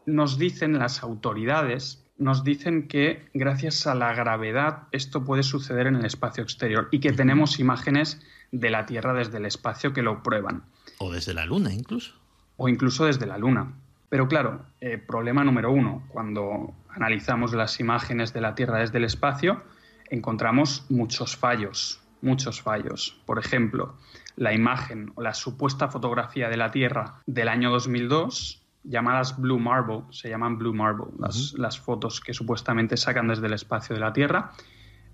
nos 0.06 0.38
dicen 0.38 0.80
las 0.80 1.04
autoridades, 1.04 2.06
nos 2.18 2.44
dicen 2.44 2.88
que 2.88 3.28
gracias 3.34 3.86
a 3.88 3.96
la 3.96 4.14
gravedad 4.14 4.84
esto 4.92 5.26
puede 5.26 5.44
suceder 5.44 5.88
en 5.88 5.96
el 5.96 6.06
espacio 6.06 6.44
exterior 6.44 6.88
y 6.92 7.00
que 7.00 7.12
tenemos 7.12 7.60
imágenes 7.60 8.22
de 8.52 8.70
la 8.70 8.86
Tierra 8.86 9.14
desde 9.14 9.38
el 9.38 9.46
espacio 9.46 9.92
que 9.92 10.02
lo 10.02 10.24
prueban. 10.24 10.64
O 11.00 11.12
desde 11.12 11.34
la 11.34 11.46
Luna 11.46 11.74
incluso. 11.74 12.14
O 12.56 12.70
incluso 12.70 13.06
desde 13.06 13.26
la 13.26 13.38
Luna. 13.38 13.74
Pero 14.10 14.28
claro, 14.28 14.66
eh, 14.82 14.98
problema 14.98 15.44
número 15.44 15.72
uno, 15.72 16.04
cuando 16.10 16.74
analizamos 16.90 17.54
las 17.54 17.80
imágenes 17.80 18.34
de 18.34 18.42
la 18.42 18.56
Tierra 18.56 18.80
desde 18.80 18.98
el 18.98 19.04
espacio, 19.04 19.64
encontramos 20.10 20.86
muchos 20.90 21.36
fallos, 21.36 22.02
muchos 22.22 22.62
fallos. 22.62 23.22
Por 23.26 23.40
ejemplo, 23.40 23.96
la 24.36 24.54
imagen 24.54 25.12
o 25.16 25.22
la 25.22 25.34
supuesta 25.34 25.88
fotografía 25.88 26.50
de 26.50 26.58
la 26.58 26.72
Tierra 26.72 27.22
del 27.26 27.48
año 27.48 27.72
2002, 27.72 28.64
llamadas 28.84 29.40
Blue 29.40 29.60
Marble, 29.60 30.04
se 30.12 30.30
llaman 30.30 30.58
Blue 30.58 30.74
Marble, 30.74 31.08
las, 31.20 31.54
las 31.54 31.80
fotos 31.80 32.22
que 32.22 32.34
supuestamente 32.34 32.98
sacan 32.98 33.28
desde 33.28 33.48
el 33.48 33.54
espacio 33.54 33.96
de 33.96 34.02
la 34.02 34.14
Tierra. 34.14 34.52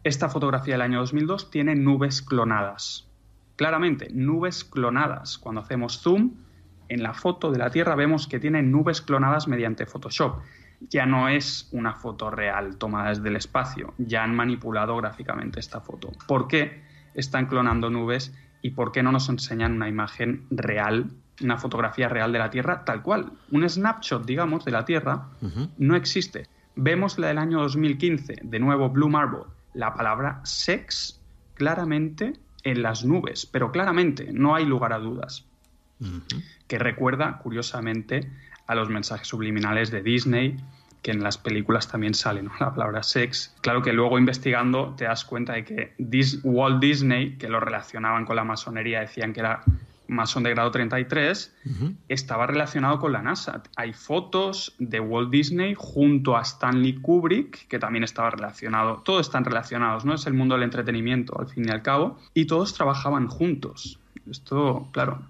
Esta 0.04 0.30
fotografía 0.30 0.74
del 0.74 0.82
año 0.82 1.00
2002 1.00 1.52
tiene 1.52 1.76
nubes 1.76 2.22
clonadas. 2.22 3.08
Claramente, 3.56 4.10
nubes 4.12 4.64
clonadas. 4.64 5.38
Cuando 5.38 5.62
hacemos 5.62 6.02
zoom, 6.02 6.34
en 6.92 7.04
la 7.04 7.14
foto 7.14 7.52
de 7.52 7.58
la 7.58 7.70
Tierra 7.70 7.96
vemos 7.96 8.28
que 8.28 8.40
tiene 8.40 8.62
nubes 8.62 9.02
clonadas 9.02 9.48
mediante 9.48 9.86
Photoshop. 9.86 10.42
ya 10.90 11.06
no 11.06 11.30
es 11.30 11.70
una 11.72 11.94
foto 11.94 12.32
real 12.32 12.78
tomada 12.78 13.10
desde 13.10 13.30
el 13.30 13.36
espacio, 13.36 13.94
ya 13.98 14.24
han 14.24 14.36
manipulado 14.36 14.98
gráficamente 14.98 15.60
esta 15.60 15.80
foto. 15.80 16.12
¿Por 16.28 16.48
qué 16.48 16.82
están 17.14 17.46
clonando 17.46 17.90
nubes 17.90 18.34
y 18.62 18.72
por 18.72 18.92
qué 18.92 19.04
no 19.04 19.12
nos 19.12 19.30
enseñan 19.30 19.74
una 19.74 19.88
imagen 19.88 20.48
real, 20.50 21.12
una 21.40 21.58
fotografía 21.58 22.10
real 22.10 22.34
de 22.34 22.40
la 22.40 22.50
Tierra 22.50 22.84
tal 22.84 23.04
cual? 23.04 23.32
Un 23.52 23.70
snapshot, 23.70 24.26
digamos, 24.26 24.66
de 24.66 24.72
la 24.72 24.84
Tierra 24.84 25.28
no 25.78 25.96
existe. 25.96 26.48
Vemos 26.76 27.20
la 27.20 27.28
del 27.28 27.38
año 27.38 27.62
2015, 27.62 28.40
de 28.44 28.60
nuevo 28.60 28.90
Blue 28.90 29.10
Marble, 29.10 29.44
la 29.74 29.94
palabra 29.94 30.42
sex 30.44 31.22
claramente 31.54 32.34
en 32.64 32.82
las 32.82 33.06
nubes, 33.06 33.46
pero 33.46 33.72
claramente, 33.72 34.34
no 34.34 34.56
hay 34.56 34.66
lugar 34.66 34.94
a 34.94 35.00
dudas. 35.00 35.46
Que 36.68 36.80
recuerda, 36.80 37.40
curiosamente, 37.40 38.30
a 38.68 38.76
los 38.76 38.90
mensajes 38.90 39.28
subliminales 39.28 39.92
de 39.92 40.02
Disney, 40.02 40.58
que 41.02 41.12
en 41.12 41.24
las 41.24 41.38
películas 41.38 41.88
también 41.88 42.14
sale 42.14 42.44
la 42.60 42.74
palabra 42.74 43.04
sex. 43.04 43.56
Claro 43.62 43.82
que 43.82 43.94
luego 43.94 44.18
investigando 44.18 44.94
te 44.98 45.06
das 45.06 45.26
cuenta 45.26 45.54
de 45.54 45.66
que 45.66 45.94
Walt 46.44 46.80
Disney, 46.80 47.38
que 47.38 47.50
lo 47.50 47.60
relacionaban 47.60 48.26
con 48.26 48.36
la 48.36 48.44
masonería, 48.44 49.02
decían 49.02 49.34
que 49.34 49.40
era 49.40 49.64
masón 50.08 50.44
de 50.44 50.50
grado 50.52 50.72
33, 50.72 51.56
estaba 52.10 52.46
relacionado 52.46 53.00
con 53.00 53.14
la 53.14 53.22
NASA. 53.22 53.64
Hay 53.78 53.94
fotos 53.94 54.76
de 54.78 55.00
Walt 55.00 55.32
Disney 55.32 55.74
junto 55.78 56.38
a 56.38 56.42
Stanley 56.42 56.96
Kubrick, 56.96 57.68
que 57.68 57.80
también 57.80 58.04
estaba 58.04 58.30
relacionado. 58.30 59.02
Todos 59.06 59.28
están 59.28 59.46
relacionados, 59.46 60.04
¿no? 60.04 60.14
Es 60.14 60.28
el 60.28 60.34
mundo 60.34 60.56
del 60.56 60.64
entretenimiento, 60.64 61.40
al 61.40 61.48
fin 61.48 61.66
y 61.68 61.72
al 61.72 61.82
cabo. 61.82 62.20
Y 62.34 62.46
todos 62.46 62.74
trabajaban 62.74 63.28
juntos. 63.28 64.00
Esto, 64.30 64.90
claro, 64.92 65.22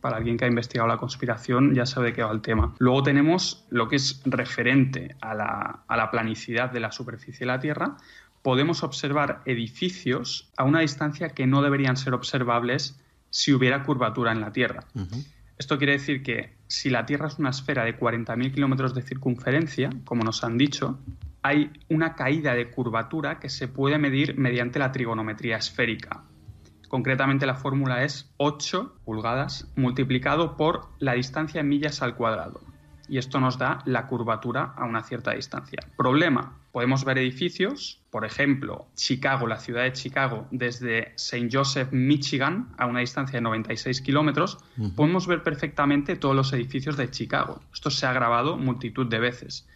para 0.00 0.16
alguien 0.16 0.36
que 0.36 0.44
ha 0.44 0.48
investigado 0.48 0.88
la 0.88 0.96
conspiración 0.96 1.74
ya 1.74 1.86
sabe 1.86 2.08
de 2.08 2.12
qué 2.14 2.22
va 2.22 2.32
el 2.32 2.40
tema. 2.40 2.74
Luego 2.78 3.02
tenemos 3.02 3.64
lo 3.70 3.88
que 3.88 3.96
es 3.96 4.22
referente 4.24 5.16
a 5.20 5.34
la, 5.34 5.80
a 5.86 5.96
la 5.96 6.10
planicidad 6.10 6.70
de 6.70 6.80
la 6.80 6.92
superficie 6.92 7.40
de 7.40 7.46
la 7.46 7.60
Tierra. 7.60 7.96
Podemos 8.42 8.82
observar 8.82 9.42
edificios 9.44 10.50
a 10.56 10.64
una 10.64 10.80
distancia 10.80 11.30
que 11.30 11.46
no 11.46 11.62
deberían 11.62 11.96
ser 11.96 12.14
observables 12.14 12.98
si 13.30 13.52
hubiera 13.52 13.82
curvatura 13.82 14.32
en 14.32 14.40
la 14.40 14.52
Tierra. 14.52 14.84
Esto 15.58 15.78
quiere 15.78 15.92
decir 15.92 16.22
que 16.22 16.54
si 16.66 16.88
la 16.88 17.04
Tierra 17.04 17.28
es 17.28 17.38
una 17.38 17.50
esfera 17.50 17.84
de 17.84 17.98
40.000 17.98 18.54
kilómetros 18.54 18.94
de 18.94 19.02
circunferencia, 19.02 19.90
como 20.04 20.24
nos 20.24 20.42
han 20.42 20.56
dicho, 20.56 20.98
hay 21.42 21.70
una 21.88 22.14
caída 22.14 22.54
de 22.54 22.70
curvatura 22.70 23.38
que 23.38 23.48
se 23.48 23.68
puede 23.68 23.98
medir 23.98 24.38
mediante 24.38 24.78
la 24.78 24.92
trigonometría 24.92 25.58
esférica. 25.58 26.22
Concretamente 26.90 27.46
la 27.46 27.54
fórmula 27.54 28.02
es 28.02 28.34
8 28.38 28.96
pulgadas 29.04 29.68
multiplicado 29.76 30.56
por 30.56 30.88
la 30.98 31.12
distancia 31.12 31.60
en 31.60 31.68
millas 31.68 32.02
al 32.02 32.16
cuadrado. 32.16 32.60
Y 33.08 33.18
esto 33.18 33.38
nos 33.38 33.58
da 33.58 33.78
la 33.84 34.08
curvatura 34.08 34.74
a 34.76 34.86
una 34.86 35.04
cierta 35.04 35.30
distancia. 35.30 35.78
Problema, 35.96 36.58
podemos 36.72 37.04
ver 37.04 37.18
edificios, 37.18 38.02
por 38.10 38.24
ejemplo, 38.24 38.88
Chicago, 38.96 39.46
la 39.46 39.58
ciudad 39.58 39.84
de 39.84 39.92
Chicago, 39.92 40.48
desde 40.50 41.14
St. 41.14 41.48
Joseph, 41.52 41.92
Michigan, 41.92 42.74
a 42.76 42.86
una 42.86 42.98
distancia 42.98 43.36
de 43.36 43.42
96 43.42 44.00
kilómetros, 44.00 44.58
podemos 44.96 45.28
ver 45.28 45.44
perfectamente 45.44 46.16
todos 46.16 46.34
los 46.34 46.52
edificios 46.52 46.96
de 46.96 47.08
Chicago. 47.08 47.60
Esto 47.72 47.90
se 47.90 48.04
ha 48.06 48.12
grabado 48.12 48.56
multitud 48.56 49.06
de 49.06 49.20
veces. 49.20 49.68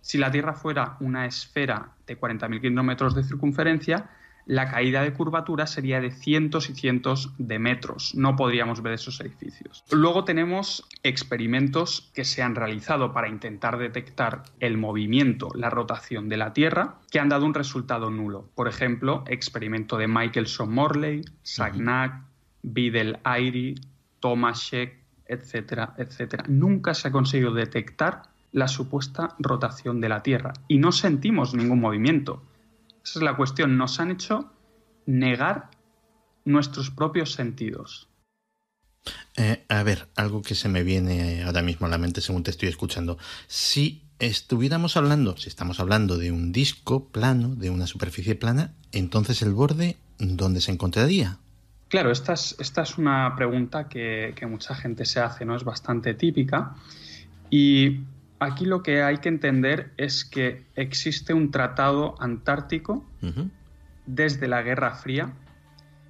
Si 0.00 0.16
la 0.16 0.30
Tierra 0.30 0.54
fuera 0.54 0.96
una 1.00 1.26
esfera 1.26 1.90
de 2.06 2.18
40.000 2.18 2.62
kilómetros 2.62 3.14
de 3.14 3.24
circunferencia, 3.24 4.08
la 4.46 4.70
caída 4.70 5.02
de 5.02 5.12
curvatura 5.12 5.66
sería 5.66 6.00
de 6.00 6.10
cientos 6.10 6.68
y 6.70 6.74
cientos 6.74 7.32
de 7.38 7.58
metros. 7.58 8.14
No 8.14 8.36
podríamos 8.36 8.82
ver 8.82 8.94
esos 8.94 9.20
edificios. 9.20 9.84
Luego 9.90 10.24
tenemos 10.24 10.88
experimentos 11.02 12.10
que 12.14 12.24
se 12.24 12.42
han 12.42 12.54
realizado 12.54 13.12
para 13.12 13.28
intentar 13.28 13.78
detectar 13.78 14.42
el 14.60 14.78
movimiento, 14.78 15.48
la 15.54 15.70
rotación 15.70 16.28
de 16.28 16.36
la 16.36 16.52
Tierra, 16.52 16.96
que 17.10 17.20
han 17.20 17.28
dado 17.28 17.46
un 17.46 17.54
resultado 17.54 18.10
nulo. 18.10 18.48
Por 18.54 18.68
ejemplo, 18.68 19.24
experimento 19.26 19.96
de 19.96 20.08
Michelson 20.08 20.72
Morley, 20.72 21.22
Sagnac, 21.42 22.22
Vidal 22.62 23.20
Airy, 23.24 23.74
Tomaszek, 24.20 25.02
etcétera, 25.26 25.94
etcétera. 25.96 26.44
Nunca 26.48 26.94
se 26.94 27.08
ha 27.08 27.12
conseguido 27.12 27.52
detectar 27.52 28.22
la 28.52 28.68
supuesta 28.68 29.34
rotación 29.38 30.00
de 30.00 30.08
la 30.08 30.22
Tierra 30.22 30.52
y 30.68 30.78
no 30.78 30.92
sentimos 30.92 31.54
ningún 31.54 31.80
movimiento. 31.80 32.42
Esa 33.04 33.18
es 33.18 33.22
la 33.22 33.36
cuestión. 33.36 33.76
Nos 33.76 34.00
han 34.00 34.10
hecho 34.10 34.52
negar 35.06 35.70
nuestros 36.44 36.90
propios 36.90 37.32
sentidos. 37.32 38.08
Eh, 39.36 39.64
a 39.68 39.82
ver, 39.82 40.08
algo 40.16 40.42
que 40.42 40.54
se 40.54 40.68
me 40.68 40.82
viene 40.82 41.42
ahora 41.42 41.62
mismo 41.62 41.86
a 41.86 41.90
la 41.90 41.98
mente 41.98 42.20
según 42.20 42.42
te 42.42 42.50
estoy 42.50 42.68
escuchando. 42.68 43.18
Si 43.46 44.02
estuviéramos 44.18 44.96
hablando, 44.96 45.36
si 45.36 45.48
estamos 45.48 45.80
hablando 45.80 46.18
de 46.18 46.30
un 46.30 46.52
disco 46.52 47.08
plano, 47.08 47.54
de 47.56 47.70
una 47.70 47.86
superficie 47.86 48.34
plana, 48.34 48.74
entonces 48.92 49.42
el 49.42 49.52
borde, 49.52 49.96
¿dónde 50.18 50.60
se 50.60 50.70
encontraría? 50.70 51.38
Claro, 51.88 52.10
esta 52.10 52.34
es, 52.34 52.56
esta 52.58 52.82
es 52.82 52.98
una 52.98 53.34
pregunta 53.36 53.88
que, 53.88 54.32
que, 54.36 54.46
mucha 54.46 54.74
gente 54.74 55.04
se 55.04 55.20
hace, 55.20 55.44
¿no? 55.44 55.56
Es 55.56 55.64
bastante 55.64 56.14
típica. 56.14 56.74
Y 57.50 58.00
aquí 58.42 58.64
lo 58.64 58.82
que 58.82 59.02
hay 59.02 59.18
que 59.18 59.28
entender 59.28 59.92
es 59.96 60.24
que 60.24 60.66
existe 60.74 61.34
un 61.34 61.50
tratado 61.50 62.14
antártico 62.20 63.04
desde 64.06 64.48
la 64.48 64.62
Guerra 64.62 64.94
Fría 64.94 65.32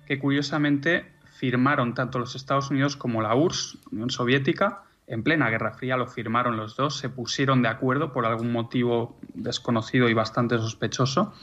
que 0.07 0.19
curiosamente 0.19 1.13
firmaron 1.37 1.95
tanto 1.95 2.19
los 2.19 2.35
Estados 2.35 2.71
Unidos 2.71 2.97
como 2.97 3.23
la 3.23 3.35
URSS, 3.35 3.79
Unión 3.91 4.11
Soviética, 4.11 4.83
en 5.07 5.23
plena 5.23 5.51
Guerra 5.51 5.73
Fría 5.73 5.97
lo 5.97 6.07
firmaron 6.07 6.57
los 6.57 6.77
dos, 6.77 6.97
se 6.97 7.09
pusieron 7.09 7.63
de 7.63 7.69
acuerdo 7.69 8.13
por 8.13 8.25
algún 8.25 8.53
motivo 8.53 9.19
desconocido 9.35 10.09
y 10.09 10.15
bastante 10.15 10.57
sospechoso 10.59 11.35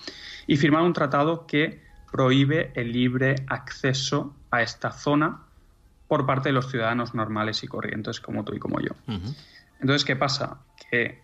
y 0.47 0.57
firmaron 0.57 0.87
un 0.87 0.93
tratado 0.93 1.45
que 1.45 1.83
prohíbe 2.11 2.71
el 2.75 2.91
libre 2.91 3.35
acceso 3.47 4.33
a 4.51 4.61
esta 4.61 4.91
zona 4.91 5.41
por 6.07 6.25
parte 6.25 6.49
de 6.49 6.53
los 6.53 6.71
ciudadanos 6.71 7.13
normales 7.13 7.63
y 7.63 7.67
corrientes 7.67 8.19
como 8.19 8.43
tú 8.43 8.55
y 8.55 8.59
como 8.59 8.79
yo. 8.79 8.93
Entonces, 9.79 10.05
¿qué 10.05 10.15
pasa? 10.15 10.61
Que 10.91 11.21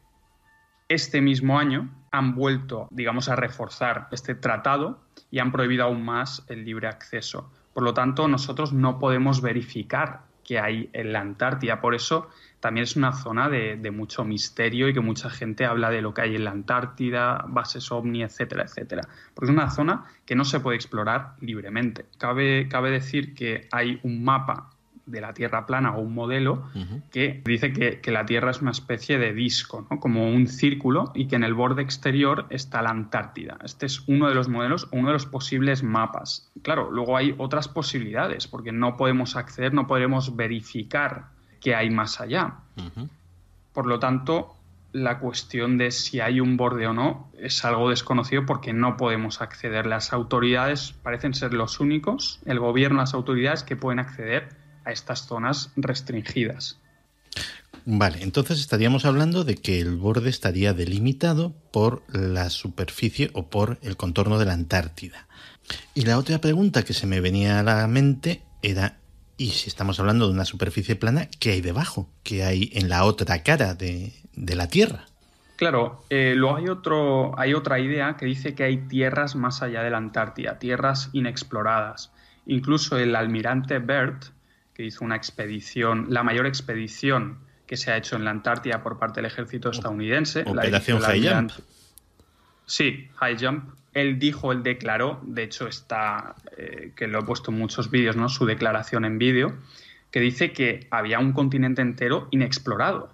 este 0.87 1.21
mismo 1.21 1.57
año 1.57 1.89
han 2.11 2.35
vuelto, 2.35 2.87
digamos, 2.91 3.29
a 3.29 3.35
reforzar 3.35 4.07
este 4.11 4.35
tratado 4.35 5.01
y 5.31 5.39
han 5.39 5.51
prohibido 5.51 5.85
aún 5.85 6.03
más 6.03 6.45
el 6.47 6.63
libre 6.63 6.87
acceso. 6.87 7.51
Por 7.73 7.83
lo 7.83 7.93
tanto, 7.93 8.27
nosotros 8.27 8.71
no 8.71 8.99
podemos 8.99 9.41
verificar 9.41 10.21
qué 10.45 10.59
hay 10.59 10.89
en 10.93 11.11
la 11.11 11.19
Antártida. 11.19 11.81
Por 11.81 11.95
eso 11.95 12.29
también 12.59 12.83
es 12.83 12.95
una 12.95 13.11
zona 13.11 13.49
de, 13.49 13.91
mucho 13.91 14.23
misterio 14.23 14.87
y 14.87 14.93
que 14.93 15.01
mucha 15.01 15.29
gente 15.29 15.65
habla 15.65 15.89
de 15.89 16.01
lo 16.01 16.13
que 16.13 16.21
hay 16.21 16.35
en 16.35 16.45
la 16.45 16.51
Antártida, 16.51 17.43
bases 17.47 17.91
ovni, 17.91 18.23
etcétera, 18.23 18.63
etcétera. 18.63 19.01
Porque 19.33 19.51
es 19.51 19.57
una 19.57 19.69
zona 19.71 20.05
que 20.25 20.35
no 20.35 20.45
se 20.45 20.59
puede 20.59 20.77
explorar 20.77 21.33
libremente. 21.41 22.05
Cabe, 22.17 22.69
cabe 22.69 22.91
decir 22.91 23.33
que 23.33 23.67
hay 23.71 23.99
un 24.03 24.23
mapa 24.23 24.69
de 25.05 25.21
la 25.21 25.33
Tierra 25.33 25.65
plana 25.65 25.95
o 25.95 26.01
un 26.01 26.13
modelo 26.13 26.63
que 27.11 27.41
dice 27.45 27.73
que, 27.73 28.11
la 28.11 28.25
Tierra 28.25 28.51
es 28.51 28.61
una 28.61 28.71
especie 28.71 29.17
de 29.17 29.33
disco, 29.33 29.85
¿no? 29.89 29.99
como 29.99 30.27
un 30.27 30.47
círculo 30.47 31.11
y 31.13 31.27
que 31.27 31.35
en 31.35 31.43
el 31.43 31.53
borde 31.53 31.81
exterior 31.81 32.47
está 32.49 32.81
la 32.81 32.89
Antártida. 32.89 33.57
Este 33.63 33.85
es 33.85 34.07
uno 34.07 34.27
de 34.27 34.35
los 34.35 34.47
modelos 34.47 34.87
uno 34.91 35.07
de 35.07 35.13
los 35.13 35.25
posibles 35.25 35.83
mapas. 35.83 36.49
Claro, 36.61 36.89
luego 36.91 37.17
hay 37.17 37.35
otras 37.37 37.67
posibilidades 37.67 38.47
porque 38.47 38.71
no 38.71 38.97
podemos 38.97 39.35
acceder, 39.35 39.73
no 39.73 39.87
podremos 39.87 40.35
verificar 40.35 41.29
qué 41.59 41.75
hay 41.75 41.89
más 41.89 42.19
allá. 42.21 42.55
Por 43.73 43.87
lo 43.87 43.99
tanto, 43.99 44.55
la 44.91 45.19
cuestión 45.19 45.77
de 45.77 45.91
si 45.91 46.21
hay 46.21 46.39
un 46.39 46.55
borde 46.55 46.87
o 46.87 46.93
no 46.93 47.29
es 47.37 47.65
algo 47.65 47.89
desconocido 47.89 48.45
porque 48.45 48.71
no 48.71 48.95
podemos 48.95 49.41
acceder. 49.41 49.85
Las 49.85 50.13
autoridades 50.13 50.93
parecen 51.03 51.33
ser 51.33 51.53
los 51.53 51.79
únicos, 51.79 52.39
el 52.45 52.59
gobierno, 52.59 52.99
las 52.99 53.13
autoridades 53.13 53.63
que 53.63 53.75
pueden 53.75 53.99
acceder 53.99 54.64
a 54.85 54.91
estas 54.91 55.27
zonas 55.27 55.71
restringidas. 55.75 56.79
Vale, 57.87 58.23
entonces 58.23 58.59
estaríamos 58.59 59.05
hablando 59.05 59.43
de 59.43 59.57
que 59.57 59.79
el 59.79 59.95
borde 59.95 60.29
estaría 60.31 60.73
delimitado 60.73 61.53
por 61.71 62.01
la 62.11 62.49
superficie 62.49 63.29
o 63.33 63.47
por 63.49 63.77
el 63.83 63.95
contorno 63.95 64.39
de 64.39 64.45
la 64.45 64.53
Antártida. 64.53 65.27
Y 65.93 66.01
la 66.01 66.17
otra 66.17 66.39
pregunta 66.39 66.83
que 66.83 66.93
se 66.93 67.05
me 67.05 67.21
venía 67.21 67.59
a 67.59 67.63
la 67.63 67.85
mente 67.87 68.41
era, 68.63 68.97
¿y 69.37 69.49
si 69.49 69.69
estamos 69.69 69.99
hablando 69.99 70.27
de 70.27 70.33
una 70.33 70.45
superficie 70.45 70.95
plana, 70.95 71.27
qué 71.39 71.51
hay 71.51 71.61
debajo? 71.61 72.09
¿Qué 72.23 72.43
hay 72.43 72.71
en 72.73 72.89
la 72.89 73.05
otra 73.05 73.43
cara 73.43 73.75
de, 73.75 74.13
la 74.33 74.67
Tierra? 74.67 75.05
Claro, 75.55 76.03
eh, 76.09 76.33
luego 76.35 76.57
hay, 76.57 76.67
otro, 76.67 77.39
hay 77.39 77.53
otra 77.53 77.79
idea 77.79 78.17
que 78.17 78.25
dice 78.25 78.55
que 78.55 78.63
hay 78.63 78.77
tierras 78.87 79.35
más 79.35 79.61
allá 79.61 79.83
de 79.83 79.91
la 79.91 79.97
Antártida, 79.97 80.57
tierras 80.57 81.09
inexploradas. 81.13 82.11
Incluso 82.47 82.97
el 82.97 83.15
almirante 83.15 83.79
Bert, 83.79 84.25
que 84.75 84.83
hizo 84.83 85.03
una 85.03 85.15
expedición, 85.15 86.07
la 86.09 86.21
mayor 86.21 86.45
expedición 86.45 87.39
que 87.65 87.77
se 87.77 87.91
ha 87.91 87.97
hecho 87.97 88.15
en 88.15 88.25
la 88.25 88.31
Antártida 88.31 88.83
por 88.83 88.99
parte 88.99 89.21
del 89.21 89.25
ejército 89.25 89.71
estadounidense. 89.71 90.43
Operación 90.45 90.99
High 90.99 91.27
Jump. 91.27 91.51
Sí, 92.65 93.09
High 93.15 93.37
Jump. 93.39 93.69
Él 93.93 94.19
dijo, 94.19 94.51
él 94.51 94.61
declaró, 94.61 95.21
de 95.23 95.43
hecho 95.43 95.67
está, 95.67 96.35
eh, 96.57 96.91
que 96.95 97.07
lo 97.07 97.19
he 97.19 97.23
puesto 97.23 97.51
en 97.51 97.57
muchos 97.57 97.89
vídeos, 97.89 98.17
¿no? 98.17 98.27
Su 98.27 98.45
declaración 98.45 99.05
en 99.05 99.17
vídeo, 99.17 99.55
que 100.11 100.19
dice 100.19 100.51
que 100.51 100.87
había 100.91 101.19
un 101.19 101.31
continente 101.31 101.81
entero 101.81 102.27
inexplorado, 102.31 103.13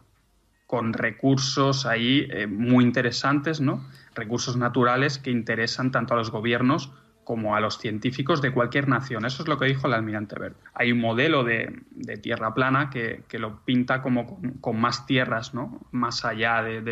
con 0.66 0.94
recursos 0.94 1.86
ahí 1.86 2.28
eh, 2.32 2.48
muy 2.48 2.84
interesantes, 2.84 3.62
¿no? 3.62 3.88
Recursos 4.16 4.58
naturales 4.58 5.20
que 5.20 5.30
interesan 5.30 5.92
tanto 5.92 6.16
a 6.16 6.18
los 6.18 6.32
gobiernos 6.32 6.92
como 7.32 7.56
a 7.56 7.62
los 7.62 7.78
científicos 7.78 8.42
de 8.42 8.52
cualquier 8.52 8.90
nación. 8.90 9.24
Eso 9.24 9.44
es 9.44 9.48
lo 9.48 9.58
que 9.58 9.64
dijo 9.64 9.88
el 9.88 9.94
almirante 9.94 10.38
Bert. 10.38 10.58
Hay 10.74 10.92
un 10.92 11.00
modelo 11.00 11.46
de, 11.46 11.82
tierra 12.22 12.54
plana 12.54 12.90
que, 12.90 13.24
lo 13.40 13.64
pinta 13.64 14.02
como 14.02 14.38
con, 14.60 14.82
más 14.82 15.06
tierras, 15.06 15.54
¿no? 15.54 15.80
más 15.92 16.26
allá 16.26 16.62
de, 16.62 16.84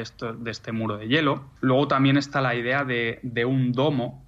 este 0.45 0.71
muro 0.71 0.95
de 0.95 1.09
hielo. 1.09 1.43
Luego 1.59 1.89
también 1.89 2.15
está 2.15 2.39
la 2.39 2.55
idea 2.55 2.85
de, 2.85 3.45
un 3.45 3.73
domo, 3.73 4.25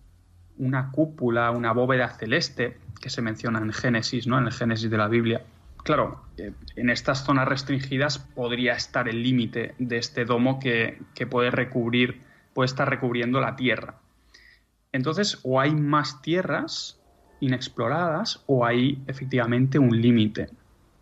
una 0.58 0.92
cúpula, 0.92 1.50
una 1.52 1.72
bóveda 1.72 2.10
celeste, 2.10 2.78
que 3.00 3.10
se 3.10 3.22
menciona 3.22 3.60
en 3.60 3.72
Génesis, 3.72 4.28
¿no? 4.28 4.38
en 4.38 4.48
el 4.48 4.52
Génesis 4.52 4.92
de 4.92 4.98
la 4.98 5.08
Biblia, 5.08 5.46
Claro, 5.84 6.22
en 6.76 6.90
estas 6.90 7.24
zonas 7.24 7.48
restringidas 7.48 8.20
podría 8.20 8.74
estar 8.74 9.08
el 9.08 9.24
límite 9.24 9.74
de 9.80 9.98
este 9.98 10.26
domo 10.26 10.60
que, 10.60 11.00
puede 11.30 11.50
recubrir, 11.50 12.22
puede 12.54 12.66
estar 12.66 12.88
recubriendo 12.88 13.40
la 13.40 13.56
Tierra. 13.56 13.96
Entonces, 14.92 15.40
o 15.44 15.60
hay 15.60 15.74
más 15.74 16.22
tierras 16.22 17.00
inexploradas 17.40 18.44
o 18.46 18.66
hay 18.66 19.02
efectivamente 19.08 19.80
un 19.80 20.02
límite. 20.02 20.50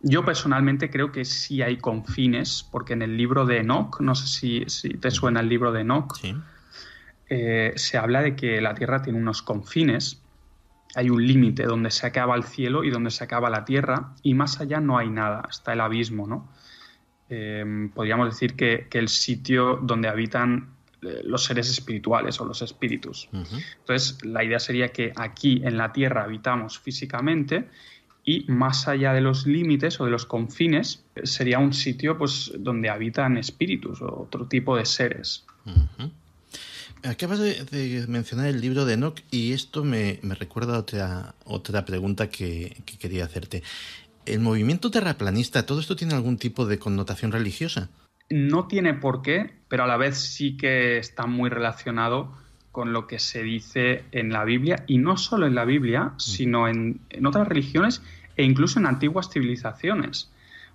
Yo 0.02 0.24
personalmente 0.24 0.90
creo 0.90 1.12
que 1.12 1.26
sí 1.26 1.62
hay 1.62 1.78
confines, 1.78 2.68
porque 2.72 2.94
en 2.94 3.02
el 3.02 3.18
libro 3.18 3.46
de 3.46 3.58
Enoch, 3.58 4.00
no 4.00 4.16
sé 4.16 4.66
si, 4.68 4.94
te 4.96 5.12
suena 5.12 5.42
el 5.42 5.50
libro 5.50 5.72
de 5.74 5.82
Enoch, 5.82 6.18
eh, 7.30 7.74
se 7.76 7.98
habla 7.98 8.22
de 8.22 8.36
que 8.36 8.62
la 8.62 8.74
Tierra 8.76 9.02
tiene 9.02 9.20
unos 9.20 9.42
confines 9.42 10.22
hay 10.96 11.10
un 11.10 11.26
límite 11.26 11.64
donde 11.64 11.92
se 11.92 12.08
acaba 12.08 12.36
el 12.36 12.44
cielo 12.44 12.84
y 12.84 12.90
donde 12.90 13.12
se 13.12 13.24
acaba 13.24 13.50
la 13.50 13.66
tierra, 13.66 14.14
y 14.24 14.34
más 14.34 14.60
allá 14.60 14.80
no 14.80 14.98
hay 14.98 15.10
nada, 15.10 15.44
está 15.50 15.74
el 15.74 15.82
abismo, 15.82 16.28
¿no? 16.28 16.50
Em, 17.30 17.90
podríamos 17.90 18.30
decir 18.30 18.56
que, 18.56 18.88
el 18.92 19.08
sitio 19.08 19.80
donde 19.84 20.08
habitan 20.08 20.70
eh, 20.70 20.79
los 21.02 21.46
seres 21.46 21.70
espirituales 21.70 22.40
o 22.40 22.46
los 22.46 22.62
espíritus. 22.62 23.30
Entonces, 23.32 24.18
la 24.24 24.44
idea 24.44 24.60
sería 24.60 24.90
que 24.90 25.14
aquí 25.16 25.62
en 25.64 25.78
la 25.78 25.92
tierra 25.94 26.24
habitamos 26.24 26.80
físicamente 26.80 27.70
y 28.26 28.46
más 28.48 28.88
allá 28.88 29.14
de 29.14 29.22
los 29.22 29.48
límites 29.48 30.00
o 30.00 30.06
de 30.06 30.12
los 30.12 30.26
confines 30.26 31.04
sería 31.24 31.60
un 31.60 31.74
sitio 31.74 32.18
pues, 32.18 32.52
donde 32.60 32.90
habitan 32.90 33.38
espíritus 33.38 34.02
o 34.02 34.24
otro 34.24 34.46
tipo 34.46 34.76
de 34.76 34.86
seres. 34.86 35.46
Acabas 37.04 37.40
de, 37.40 38.06
mencionar 38.08 38.48
el 38.48 38.60
libro 38.60 38.86
de 38.86 38.96
Enoch 38.96 39.22
y 39.32 39.54
esto 39.54 39.86
me, 39.86 40.20
recuerda 40.22 40.76
a 40.76 40.80
otra, 40.80 41.36
otra 41.46 41.86
pregunta 41.86 42.30
que, 42.30 42.76
quería 43.00 43.26
hacerte. 43.26 43.64
¿El 44.26 44.42
movimiento 44.42 44.92
terraplanista, 44.92 45.66
todo 45.66 45.80
esto 45.80 45.96
tiene 45.96 46.14
algún 46.14 46.38
tipo 46.38 46.66
de 46.66 46.78
connotación 46.78 47.32
religiosa? 47.32 47.90
No 48.30 48.68
tiene 48.68 48.94
por 48.94 49.22
qué, 49.22 49.52
pero 49.68 49.84
a 49.84 49.88
la 49.88 49.98
vez 49.98 50.18
sí 50.18 50.58
que 50.58 50.98
está 50.98 51.26
muy 51.26 51.50
relacionado 51.50 52.34
con 52.72 52.94
lo 52.94 53.08
que 53.08 53.20
se 53.20 53.44
dice 53.44 54.04
en 54.12 54.32
la 54.32 54.44
Biblia, 54.44 54.84
y 54.88 55.00
no 55.00 55.18
solo 55.18 55.48
en 55.48 55.56
la 55.56 55.66
Biblia, 55.66 56.04
mm. 56.04 56.20
sino 56.20 56.68
en, 56.68 57.02
en 57.10 57.26
otras 57.26 57.48
religiones 57.48 58.04
e 58.38 58.44
incluso 58.44 58.80
en 58.80 58.86
antiguas 58.86 59.30
civilizaciones. 59.30 60.32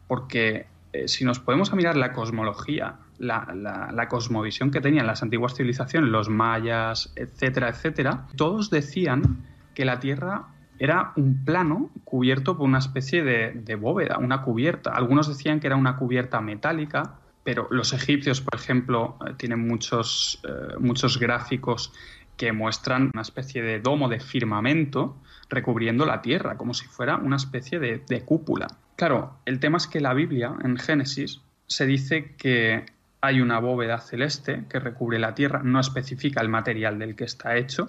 Porque 0.07 0.67
eh, 0.95 1.09
si 1.09 1.25
nos 1.25 1.41
podemos 1.41 1.73
mirar 1.75 1.97
la 1.97 2.13
cosmología, 2.13 2.95
la, 3.19 4.07
cosmovisión 4.09 4.71
que 4.71 4.81
tenían 4.81 5.09
las 5.09 5.25
antiguas 5.25 5.55
civilizaciones, 5.55 6.09
los 6.09 6.29
mayas, 6.29 7.13
etcétera, 7.17 7.69
etcétera, 7.69 8.29
todos 8.37 8.71
decían 8.71 9.45
que 9.75 9.85
la 9.85 9.99
Tierra 9.99 10.45
era 10.79 11.13
un 11.17 11.45
plano 11.45 11.91
cubierto 12.05 12.57
por 12.57 12.67
una 12.69 12.79
especie 12.79 13.25
de, 13.25 13.75
bóveda, 13.75 14.19
una 14.19 14.43
cubierta. 14.43 14.91
Algunos 14.91 15.27
decían 15.27 15.59
que 15.59 15.67
era 15.67 15.77
una 15.77 15.97
cubierta 15.97 16.41
metálica, 16.41 17.17
pero 17.45 17.69
los 17.71 17.93
egipcios, 17.93 18.41
por 18.41 18.59
ejemplo, 18.59 19.19
eh, 19.27 19.35
tienen 19.37 19.67
muchos, 19.69 20.41
eh, 20.49 20.77
muchos 20.81 21.21
gráficos 21.21 21.93
que 22.37 22.53
muestran 22.53 23.11
una 23.13 23.23
especie 23.23 23.63
de 23.63 23.81
domo 23.81 24.09
de 24.09 24.19
firmamento 24.19 25.17
recubriendo 25.49 26.05
la 26.07 26.23
tierra, 26.23 26.57
como 26.57 26.75
si 26.75 26.87
fuera 26.87 27.16
una 27.16 27.37
especie 27.37 27.79
de, 27.79 28.23
cúpula. 28.25 28.66
Claro, 28.97 29.38
el 29.45 29.61
tema 29.61 29.77
es 29.77 29.87
que 29.87 30.01
la 30.01 30.14
Biblia, 30.14 30.55
en 30.64 30.77
Génesis, 30.77 31.42
se 31.66 31.87
dice 31.87 32.35
que 32.37 32.87
hay 33.21 33.40
una 33.40 33.59
bóveda 33.61 33.99
celeste 33.99 34.64
que 34.68 34.81
recubre 34.81 35.18
la 35.18 35.35
tierra, 35.35 35.62
no 35.62 35.81
especifica 35.81 36.40
el 36.40 36.49
material 36.49 36.99
del 36.99 37.14
que 37.14 37.25
está 37.25 37.57
hecho. 37.57 37.87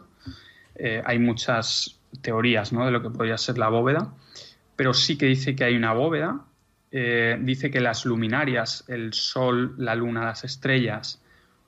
Eh, 0.76 1.02
hay 1.06 1.18
muchas 1.20 2.00
teorías 2.22 2.72
¿no? 2.72 2.86
de 2.86 2.92
lo 2.92 3.02
que 3.02 3.10
podría 3.10 3.38
ser 3.38 3.58
la 3.58 3.70
bóveda, 3.70 4.14
pero 4.76 4.94
sí 4.94 5.18
que 5.18 5.26
dice 5.26 5.56
que 5.56 5.64
hay 5.64 5.76
una 5.76 5.94
bóveda. 5.94 6.42
Eh, 6.98 7.38
dice 7.42 7.70
que 7.70 7.82
las 7.82 8.06
luminarias, 8.06 8.86
el 8.88 9.12
sol, 9.12 9.76
la 9.78 9.96
luna, 9.96 10.24
las 10.24 10.46
estrellas, 10.46 11.22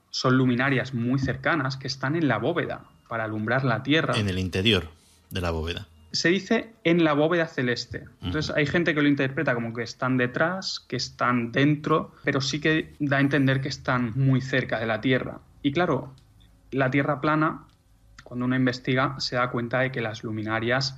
son 0.09 0.37
luminarias 0.37 0.93
muy 0.93 1.19
cercanas 1.19 1.75
que 1.75 1.87
están 1.87 2.15
en 2.15 2.29
la 2.29 2.37
bóveda 2.37 2.85
para 3.09 3.25
alumbrar 3.25 3.65
la 3.65 3.83
Tierra. 3.83 4.15
En 4.15 4.29
el 4.29 4.39
interior 4.39 4.87
de 5.29 5.41
la 5.41 5.51
bóveda. 5.51 5.85
Se 6.13 6.29
dice 6.29 6.71
en 6.85 7.03
la 7.03 7.11
bóveda 7.11 7.45
celeste. 7.47 8.05
Entonces 8.21 8.55
hay 8.55 8.65
gente 8.67 8.95
que 8.95 9.01
lo 9.01 9.09
interpreta 9.09 9.53
como 9.53 9.73
que 9.73 9.83
están 9.83 10.15
detrás, 10.15 10.85
que 10.87 10.95
están 10.95 11.51
dentro, 11.51 12.15
pero 12.23 12.39
sí 12.39 12.61
que 12.61 12.93
da 12.99 13.17
a 13.17 13.19
entender 13.19 13.59
que 13.59 13.67
están 13.67 14.13
muy 14.15 14.39
cerca 14.39 14.79
de 14.79 14.85
la 14.85 15.01
Tierra. 15.01 15.41
Y 15.61 15.73
claro, 15.73 16.13
la 16.71 16.89
Tierra 16.89 17.19
plana, 17.19 17.65
cuando 18.23 18.45
uno 18.45 18.55
investiga, 18.55 19.19
se 19.19 19.35
da 19.35 19.51
cuenta 19.51 19.81
de 19.81 19.91
que 19.91 19.99
las 19.99 20.23
luminarias 20.23 20.97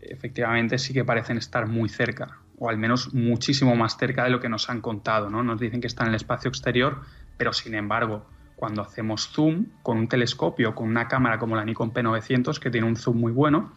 efectivamente 0.00 0.78
sí 0.78 0.92
que 0.92 1.04
parecen 1.04 1.38
estar 1.38 1.68
muy 1.68 1.88
cerca, 1.88 2.38
o 2.58 2.68
al 2.68 2.78
menos 2.78 3.14
muchísimo 3.14 3.74
más 3.76 3.96
cerca 3.96 4.24
de 4.24 4.30
lo 4.30 4.40
que 4.40 4.48
nos 4.48 4.68
han 4.70 4.80
contado. 4.80 5.30
¿no? 5.30 5.42
Nos 5.42 5.60
dicen 5.60 5.80
que 5.80 5.86
están 5.86 6.06
en 6.06 6.10
el 6.10 6.16
espacio 6.16 6.48
exterior, 6.48 7.02
pero 7.36 7.52
sin 7.52 7.74
embargo, 7.74 8.26
cuando 8.56 8.82
hacemos 8.82 9.28
zoom 9.28 9.66
con 9.82 9.98
un 9.98 10.08
telescopio, 10.08 10.74
con 10.74 10.88
una 10.88 11.06
cámara 11.06 11.38
como 11.38 11.54
la 11.54 11.64
Nikon 11.64 11.92
P900, 11.92 12.58
que 12.58 12.70
tiene 12.70 12.86
un 12.86 12.96
zoom 12.96 13.18
muy 13.18 13.32
bueno, 13.32 13.72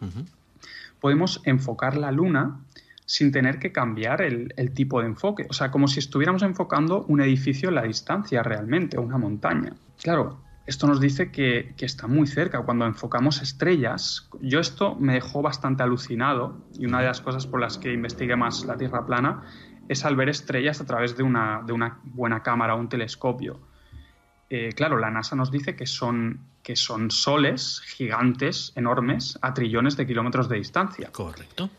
podemos 0.99 1.41
enfocar 1.45 1.97
la 1.97 2.11
luna 2.11 2.59
sin 3.05 3.31
tener 3.31 3.59
que 3.59 3.71
cambiar 3.71 4.21
el, 4.21 4.71
tipo 4.73 5.01
de 5.01 5.07
enfoque. 5.07 5.45
O 5.49 5.53
sea, 5.53 5.69
como 5.69 5.87
si 5.87 5.99
estuviéramos 5.99 6.43
enfocando 6.43 7.03
un 7.07 7.21
edificio 7.21 7.69
en 7.69 7.75
la 7.75 7.83
distancia 7.83 8.41
realmente, 8.41 8.97
o 8.97 9.01
una 9.01 9.17
montaña. 9.17 9.73
Claro, 10.01 10.39
esto 10.71 10.87
nos 10.87 10.99
dice 10.99 11.31
que, 11.31 11.73
que, 11.77 11.85
está 11.85 12.07
muy 12.07 12.25
cerca. 12.25 12.63
Cuando 12.63 12.85
enfocamos 12.85 13.41
estrellas, 13.41 14.27
yo 14.41 14.59
esto 14.59 14.95
me 14.95 15.13
dejó 15.13 15.41
bastante 15.41 15.83
alucinado 15.83 16.57
y 16.79 16.85
una 16.85 16.99
de 16.99 17.05
las 17.05 17.21
cosas 17.21 17.45
por 17.45 17.59
las 17.59 17.77
que 17.77 17.93
investigué 17.93 18.35
más 18.35 18.65
la 18.65 18.77
Tierra 18.77 19.05
plana 19.05 19.43
es 19.87 20.05
al 20.05 20.15
ver 20.15 20.29
estrellas 20.29 20.79
a 20.79 20.85
través 20.85 21.17
de 21.17 21.23
una, 21.23 21.61
de 21.65 21.73
una 21.73 21.99
buena 22.03 22.41
cámara 22.41 22.75
o 22.75 22.79
un 22.79 22.89
telescopio. 22.89 23.59
Eh, 24.49 24.69
claro, 24.73 24.97
la 24.97 25.11
NASA 25.11 25.35
nos 25.35 25.51
dice 25.51 25.75
que 25.75 25.85
son, 25.85 26.39
que 26.63 26.75
son 26.75 27.11
soles 27.11 27.81
gigantes, 27.81 28.73
enormes, 28.75 29.37
a 29.41 29.53
trillones 29.53 29.97
de 29.97 30.07
kilómetros 30.07 30.49
de 30.49 30.57
distancia. 30.57 31.11
Correcto. 31.11 31.69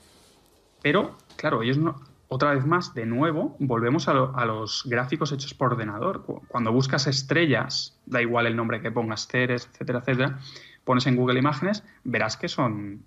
Pero, 0.82 1.16
claro, 1.36 1.62
ellos 1.62 1.78
no, 1.78 2.00
otra 2.32 2.54
vez 2.54 2.64
más, 2.64 2.94
de 2.94 3.04
nuevo, 3.04 3.56
volvemos 3.58 4.08
a, 4.08 4.14
los 4.14 4.84
gráficos 4.86 5.32
hechos 5.32 5.52
por 5.52 5.72
ordenador. 5.72 6.24
Cuando 6.48 6.72
buscas 6.72 7.06
estrellas, 7.06 7.98
da 8.06 8.22
igual 8.22 8.46
el 8.46 8.56
nombre 8.56 8.80
que 8.80 8.90
pongas, 8.90 9.26
Ceres, 9.26 9.68
etcétera, 9.70 9.98
etcétera, 9.98 10.38
pones 10.84 11.06
en 11.06 11.16
Google 11.16 11.38
Imágenes, 11.38 11.84
verás 12.04 12.38
que 12.38 12.48
son 12.48 13.02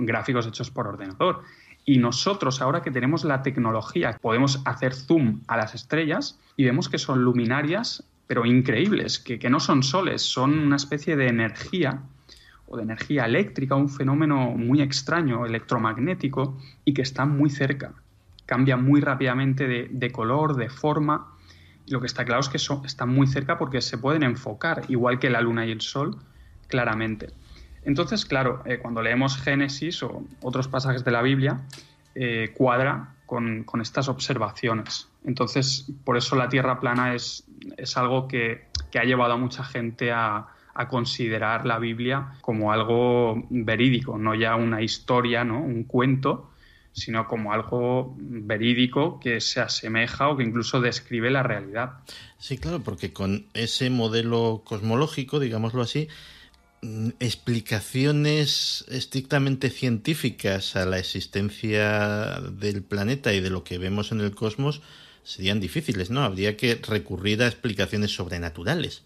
gráficos 0.00 0.48
hechos 0.48 0.70
por 0.72 0.88
ordenador. 0.88 1.42
Y 1.84 1.98
nosotros, 1.98 2.60
ahora 2.60 2.82
que 2.82 2.90
tenemos 2.90 3.22
la 3.22 3.42
tecnología, 3.42 4.18
podemos 4.20 4.60
hacer 4.64 4.94
zoom 4.94 5.42
a 5.46 5.56
las 5.56 5.76
estrellas 5.76 6.36
y 6.56 6.64
vemos 6.64 6.88
que 6.88 6.98
son 6.98 7.22
luminarias 7.22 8.04
pero 8.26 8.46
increíbles, 8.46 9.18
que, 9.18 9.50
no 9.50 9.58
son 9.58 9.82
soles, 9.82 10.22
son 10.22 10.56
una 10.56 10.76
especie 10.76 11.16
de 11.16 11.26
energía 11.26 12.02
o 12.66 12.76
de 12.76 12.84
energía 12.84 13.24
eléctrica, 13.24 13.74
un 13.74 13.88
fenómeno 13.88 14.52
muy 14.52 14.82
extraño, 14.82 15.46
electromagnético, 15.46 16.56
y 16.84 16.94
que 16.94 17.02
está 17.02 17.26
muy 17.26 17.50
cerca. 17.50 17.92
Cambia 18.50 18.76
muy 18.76 19.00
rápidamente 19.00 19.68
de, 19.68 20.10
color, 20.10 20.56
de 20.56 20.68
forma. 20.68 21.36
Lo 21.86 22.00
que 22.00 22.08
está 22.08 22.24
claro 22.24 22.40
es 22.40 22.48
que 22.48 22.56
están 22.56 23.08
muy 23.08 23.28
cerca 23.28 23.56
porque 23.56 23.80
se 23.80 23.96
pueden 23.96 24.24
enfocar, 24.24 24.82
igual 24.88 25.20
que 25.20 25.30
la 25.30 25.40
luna 25.40 25.66
y 25.66 25.70
el 25.70 25.80
sol, 25.80 26.16
claramente. 26.66 27.28
Entonces, 27.84 28.24
claro, 28.24 28.60
eh, 28.64 28.80
cuando 28.80 29.02
leemos 29.02 29.36
Génesis 29.40 30.02
o 30.02 30.24
otros 30.42 30.66
pasajes 30.66 31.04
de 31.04 31.12
la 31.12 31.22
Biblia, 31.22 31.60
eh, 32.16 32.52
cuadra 32.56 33.14
con, 33.24 33.64
estas 33.80 34.08
observaciones. 34.08 35.08
Entonces, 35.24 35.86
por 36.02 36.16
eso 36.16 36.34
la 36.34 36.48
Tierra 36.48 36.80
plana 36.80 37.14
es, 37.14 37.44
es 37.76 37.96
algo 37.96 38.26
que, 38.26 38.64
ha 38.98 39.04
llevado 39.04 39.34
a 39.34 39.36
mucha 39.36 39.62
gente 39.62 40.10
a, 40.10 40.48
considerar 40.88 41.66
la 41.66 41.78
Biblia 41.78 42.32
como 42.40 42.72
algo 42.72 43.44
verídico, 43.50 44.18
no 44.18 44.34
ya 44.34 44.56
una 44.56 44.80
historia, 44.80 45.44
¿no? 45.44 45.60
un 45.60 45.84
cuento, 45.84 46.50
sino 46.92 47.26
como 47.26 47.52
algo 47.52 48.16
verídico 48.18 49.20
que 49.20 49.40
se 49.40 49.60
asemeja 49.60 50.28
o 50.28 50.36
que 50.36 50.42
incluso 50.42 50.80
describe 50.80 51.30
la 51.30 51.42
realidad. 51.42 51.92
Sí, 52.38 52.58
claro, 52.58 52.80
porque 52.80 53.12
con 53.12 53.46
ese 53.54 53.90
modelo 53.90 54.62
cosmológico, 54.64 55.38
digámoslo 55.38 55.82
así, 55.82 56.08
Mm, 56.82 57.10
explicaciones 57.20 58.86
estrictamente 58.88 59.68
científicas 59.68 60.76
a 60.76 60.86
la 60.86 60.98
existencia 60.98 62.40
del 62.40 62.82
planeta 62.82 63.34
y 63.34 63.40
de 63.40 63.50
lo 63.50 63.64
que 63.64 63.76
vemos 63.76 64.12
en 64.12 64.20
el 64.20 64.34
cosmos 64.34 64.80
serían 65.22 65.60
difíciles, 65.60 66.08
¿no? 66.08 66.22
Habría 66.22 66.56
que 66.56 66.76
recurrir 66.76 67.42
a 67.42 67.48
explicaciones 67.48 68.14
sobrenaturales. 68.14 69.02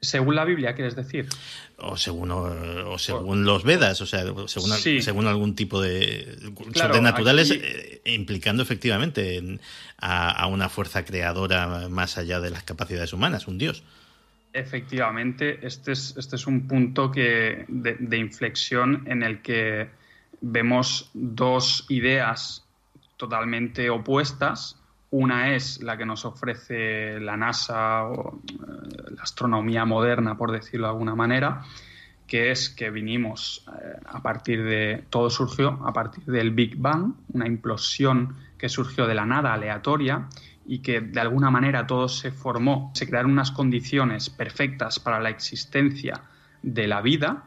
Según 0.00 0.36
la 0.36 0.44
Biblia, 0.44 0.74
quieres 0.74 0.94
decir. 0.94 1.28
O 1.76 1.96
según, 1.96 2.30
o, 2.30 2.98
según 2.98 3.44
los 3.44 3.64
Vedas, 3.64 4.00
o 4.00 4.06
sea, 4.06 4.20
según, 4.46 4.70
según 5.02 5.26
algún 5.26 5.56
tipo 5.56 5.80
de 5.80 6.38
sobrenaturales, 6.74 7.50
eh, 7.50 8.00
implicando 8.04 8.62
efectivamente 8.62 9.58
a, 9.98 10.46
una 10.46 10.68
fuerza 10.68 11.04
creadora 11.04 11.88
más 11.88 12.16
allá 12.16 12.40
de 12.40 12.50
las 12.50 12.62
capacidades 12.62 13.12
humanas, 13.12 13.48
un 13.48 13.58
dios. 13.58 13.82
Efectivamente, 14.52 15.66
este 15.66 15.92
es, 15.92 16.14
este 16.16 16.36
es 16.36 16.46
un 16.46 16.68
punto 16.68 17.10
que, 17.10 17.64
de 17.68 18.16
inflexión 18.16 19.04
en 19.06 19.22
el 19.22 19.42
que 19.42 19.88
vemos 20.40 21.10
dos 21.12 21.86
ideas 21.88 22.64
totalmente 23.16 23.90
opuestas 23.90 24.78
una 25.10 25.54
es 25.54 25.82
la 25.82 25.96
que 25.96 26.04
nos 26.04 26.24
ofrece 26.24 27.18
la 27.20 27.36
NASA 27.36 28.04
o 28.04 28.40
eh, 28.48 29.12
la 29.16 29.22
astronomía 29.22 29.84
moderna, 29.84 30.36
por 30.36 30.52
decirlo 30.52 30.86
de 30.86 30.92
alguna 30.92 31.14
manera, 31.14 31.62
que 32.26 32.50
es 32.50 32.68
que 32.68 32.90
vinimos 32.90 33.64
eh, 33.68 33.98
a 34.04 34.22
partir 34.22 34.62
de, 34.62 35.04
todo 35.08 35.30
surgió 35.30 35.80
a 35.84 35.92
partir 35.92 36.24
del 36.24 36.50
Big 36.50 36.76
Bang, 36.76 37.14
una 37.32 37.46
implosión 37.46 38.36
que 38.58 38.68
surgió 38.68 39.06
de 39.06 39.14
la 39.14 39.24
nada 39.24 39.54
aleatoria 39.54 40.28
y 40.66 40.80
que 40.80 41.00
de 41.00 41.20
alguna 41.20 41.50
manera 41.50 41.86
todo 41.86 42.08
se 42.08 42.30
formó, 42.30 42.90
se 42.94 43.08
crearon 43.08 43.30
unas 43.30 43.50
condiciones 43.50 44.28
perfectas 44.28 45.00
para 45.00 45.20
la 45.20 45.30
existencia 45.30 46.20
de 46.62 46.86
la 46.86 47.00
vida 47.00 47.44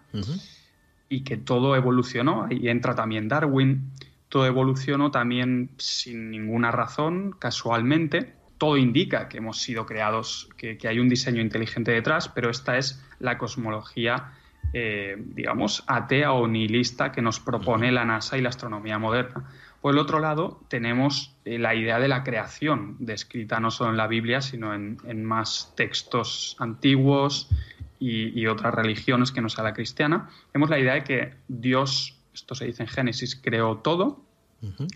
y 1.08 1.21
que 1.21 1.38
todo 1.38 1.76
evolucionó. 1.76 2.47
Ahí 2.50 2.67
entra 2.67 2.95
también 2.95 3.28
Darwin 3.28 3.91
todo 4.32 4.46
evolucionó 4.46 5.12
también 5.12 5.72
sin 5.78 6.32
ninguna 6.32 6.72
razón, 6.72 7.36
casualmente. 7.38 8.34
Todo 8.58 8.78
indica 8.78 9.28
que 9.28 9.39
hemos 9.39 9.58
sido 9.60 9.86
creados, 9.86 10.48
que, 10.56 10.78
hay 10.88 11.00
un 11.00 11.10
diseño 11.10 11.41
inteligente 11.41 11.91
detrás, 11.91 12.30
pero 12.30 12.50
esta 12.50 12.78
es 12.78 13.04
la 13.20 13.38
cosmología, 13.38 14.32
eh, 14.72 15.17
digamos, 15.17 15.84
atea 15.86 16.32
o 16.32 16.48
nihilista 16.48 17.12
que 17.12 17.22
nos 17.22 17.41
propone 17.41 17.91
la 17.91 18.06
NASA 18.06 18.38
y 18.38 18.41
la 18.41 18.48
astronomía 18.48 18.98
moderna. 18.98 19.50
Por 19.82 19.96
el 19.96 20.00
otro 20.00 20.20
lado, 20.20 20.62
tenemos 20.70 21.36
eh, 21.44 21.60
la 21.60 21.76
idea 21.76 22.00
de 22.00 22.08
la 22.08 22.24
creación, 22.24 22.96
descrita 23.00 23.60
no 23.60 23.70
solo 23.70 23.89
en 23.89 23.98
la 23.98 24.08
Biblia, 24.08 24.39
sino 24.39 24.74
en, 24.74 25.26
más 25.26 25.74
textos 25.76 26.56
antiguos 26.58 27.50
y, 28.00 28.39
y, 28.39 28.48
otras 28.48 28.74
religiones 28.74 29.34
que 29.34 29.41
no 29.41 29.50
sea 29.50 29.65
la 29.65 29.74
cristiana. 29.74 30.30
Vemos 30.54 30.70
la 30.70 30.80
idea 30.80 30.94
de 30.94 31.04
que 31.04 31.34
Dios 31.50 32.21
esto 32.34 32.56
se 32.56 32.65
dice 32.65 32.84
en 32.84 32.89
Génesis, 32.89 33.36
creó 33.36 33.78
todo, 33.78 34.22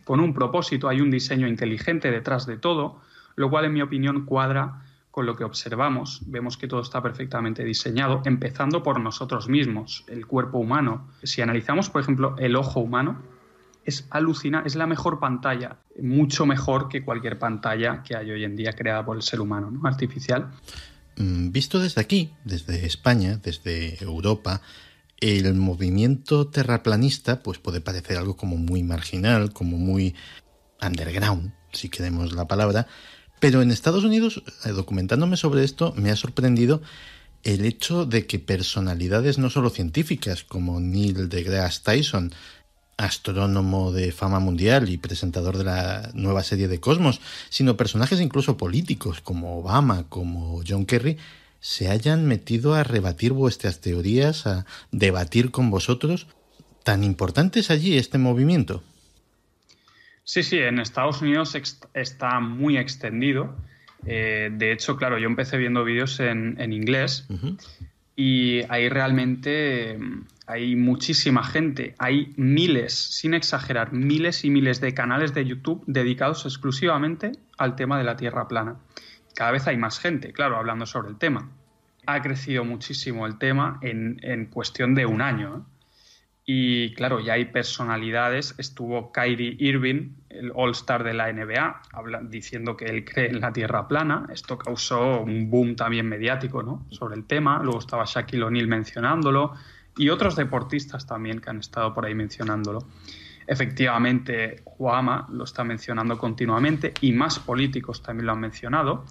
con 0.04 0.20
un 0.20 0.34
propósito, 0.34 0.88
hay 0.88 1.02
un 1.02 1.10
diseño 1.10 1.48
inteligente 1.48 2.12
detrás 2.12 2.46
de 2.46 2.58
todo, 2.58 3.02
lo 3.36 3.50
cual 3.50 3.66
en 3.66 3.74
mi 3.74 3.82
opinión 3.82 4.26
cuadra 4.26 4.84
con 5.10 5.26
lo 5.26 5.36
que 5.36 5.44
observamos. 5.44 6.22
Vemos 6.28 6.58
que 6.58 6.68
todo 6.68 6.82
está 6.82 7.02
perfectamente 7.02 7.64
diseñado, 7.64 8.22
empezando 8.26 8.84
por 8.84 9.00
nosotros 9.00 9.50
mismos, 9.50 10.04
el 10.08 10.28
cuerpo 10.28 10.60
humano. 10.60 11.08
Si 11.24 11.42
analizamos, 11.42 11.90
por 11.90 12.02
ejemplo, 12.02 12.36
el 12.38 12.56
ojo 12.56 12.80
humano, 12.80 13.24
es 13.86 14.08
alucina, 14.10 14.64
es 14.66 14.76
la 14.76 14.88
mejor 14.88 15.20
pantalla, 15.20 15.78
mucho 16.02 16.46
mejor 16.46 16.90
que 16.90 17.04
cualquier 17.04 17.40
pantalla 17.40 18.04
que 18.04 18.16
hay 18.16 18.32
hoy 18.32 18.44
en 18.44 18.56
día 18.56 18.74
creada 18.74 19.06
por 19.06 19.16
el 19.16 19.22
ser 19.22 19.40
humano, 19.42 19.72
¿no? 19.72 19.88
artificial. 19.88 20.52
Mm, 21.18 21.52
visto 21.52 21.80
desde 21.80 22.02
aquí, 22.02 22.34
desde 22.44 22.86
España, 22.86 23.38
desde 23.38 24.04
Europa, 24.04 24.62
el 25.20 25.54
movimiento 25.54 26.48
terraplanista 26.48 27.42
pues 27.42 27.58
puede 27.58 27.82
parecer 27.82 28.18
algo 28.18 28.36
como 28.36 28.58
muy 28.58 28.84
marginal, 28.84 29.54
como 29.54 29.78
muy 29.78 30.16
underground, 30.82 31.54
si 31.72 31.90
queremos 31.90 32.34
la 32.34 32.48
palabra, 32.48 32.88
pero 33.40 33.62
en 33.62 33.72
Estados 33.72 34.04
Unidos, 34.04 34.44
eh, 34.66 34.70
documentándome 34.70 35.38
sobre 35.38 35.64
esto, 35.64 35.94
me 35.98 36.12
ha 36.12 36.16
sorprendido 36.16 36.82
el 37.44 37.66
hecho 37.66 38.06
de 38.06 38.26
que 38.26 38.40
personalidades 38.40 39.38
no 39.38 39.50
solo 39.50 39.70
científicas 39.70 40.44
como 40.44 40.80
Neil 40.80 41.30
deGrasse 41.30 41.82
Tyson, 41.84 42.34
astrónomo 42.98 43.92
de 43.92 44.12
fama 44.12 44.40
mundial 44.40 44.90
y 44.90 44.98
presentador 44.98 45.58
de 45.58 45.66
la 45.66 46.12
nueva 46.14 46.44
serie 46.44 46.68
de 46.68 46.80
Cosmos, 46.80 47.20
sino 47.50 47.78
personajes 47.78 48.22
incluso 48.22 48.58
políticos 48.58 49.22
como 49.22 49.60
Obama, 49.60 50.06
como 50.10 50.62
John 50.68 50.86
Kerry, 50.86 51.18
se 51.66 51.90
hayan 51.90 52.28
metido 52.28 52.76
a 52.76 52.84
rebatir 52.84 53.34
vuestras 53.34 53.82
teorías, 53.82 54.46
a 54.46 54.68
debatir 54.92 55.50
con 55.50 55.72
vosotros. 55.72 56.28
¿Tan 56.84 57.04
importante 57.04 57.60
es 57.60 57.72
allí 57.72 57.98
este 57.98 58.20
movimiento? 58.20 58.84
Sí, 60.24 60.44
sí, 60.44 60.60
en 60.60 60.78
Estados 60.78 61.24
Unidos 61.24 61.58
está 61.96 62.40
muy 62.40 62.78
extendido. 62.78 63.56
Eh, 64.06 64.52
de 64.54 64.74
hecho, 64.74 64.96
claro, 64.96 65.18
yo 65.18 65.26
empecé 65.26 65.58
viendo 65.58 65.84
vídeos 65.84 66.20
en, 66.20 66.72
inglés 66.72 67.28
y 68.16 68.62
ahí 68.70 68.88
realmente 68.88 69.98
mm, 69.98 70.28
hay 70.46 70.76
muchísima 70.76 71.44
gente. 71.44 71.96
Hay 71.98 72.32
miles, 72.38 72.94
sin 72.94 73.34
exagerar, 73.34 73.92
miles 73.92 74.46
y 74.46 74.52
miles 74.52 74.82
de 74.82 74.94
canales 74.94 75.34
de 75.34 75.46
YouTube 75.46 75.84
dedicados 75.88 76.46
exclusivamente 76.46 77.32
al 77.58 77.76
tema 77.76 77.98
de 77.98 78.04
la 78.04 78.18
Tierra 78.18 78.48
plana 78.48 78.76
cada 79.36 79.52
vez 79.52 79.68
hay 79.68 79.78
más 79.78 80.00
gente, 80.00 80.34
claro, 80.34 80.58
hablando 80.58 80.86
sobre 80.86 81.10
el 81.10 81.18
tema. 81.18 81.52
Ha 82.08 82.22
crecido 82.22 82.64
muchísimo 82.64 83.28
el 83.28 83.38
tema 83.38 83.80
en, 83.82 84.48
cuestión 84.48 84.96
de 84.96 85.06
un 85.06 85.22
año. 85.22 85.58
¿eh? 85.58 85.72
Y 86.48 86.94
claro, 86.94 87.20
ya 87.20 87.34
hay 87.34 87.46
personalidades. 87.46 88.56
Estuvo 88.60 89.12
Kyrie 89.12 89.58
Irving, 89.60 90.12
el 90.30 90.52
All-Star 90.54 91.04
de 91.04 91.14
la 91.14 91.32
NBA, 91.34 91.82
diciendo 92.30 92.78
que 92.78 92.86
él 92.86 93.04
cree 93.04 93.30
en 93.30 93.42
la 93.42 93.52
Tierra 93.52 93.88
plana. 93.88 94.28
Esto 94.32 94.58
causó 94.58 95.22
un 95.22 95.50
boom 95.50 95.76
también 95.76 96.08
mediático 96.08 96.62
¿no? 96.62 96.86
sobre 96.92 97.16
el 97.16 97.26
tema. 97.26 97.62
Luego 97.64 97.80
estaba 97.80 98.06
Shaquille 98.06 98.44
O'Neal 98.44 98.68
mencionándolo 98.68 99.56
y 99.98 100.10
otros 100.10 100.36
deportistas 100.36 101.08
también 101.08 101.40
que 101.40 101.50
han 101.50 101.60
estado 101.60 101.94
por 101.94 102.06
ahí 102.06 102.14
mencionándolo. 102.14 102.88
Efectivamente, 103.48 104.62
Juama 104.64 105.28
lo 105.32 105.44
está 105.44 105.64
mencionando 105.64 106.18
continuamente 106.18 106.94
y 107.02 107.12
más 107.12 107.40
políticos 107.40 108.02
también 108.02 108.26
lo 108.26 108.34
han 108.34 108.40
mencionado, 108.40 109.06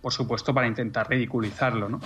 por 0.00 0.12
supuesto 0.12 0.54
para 0.54 0.66
intentar 0.66 1.08
ridiculizarlo, 1.08 1.88
¿no? 1.88 2.00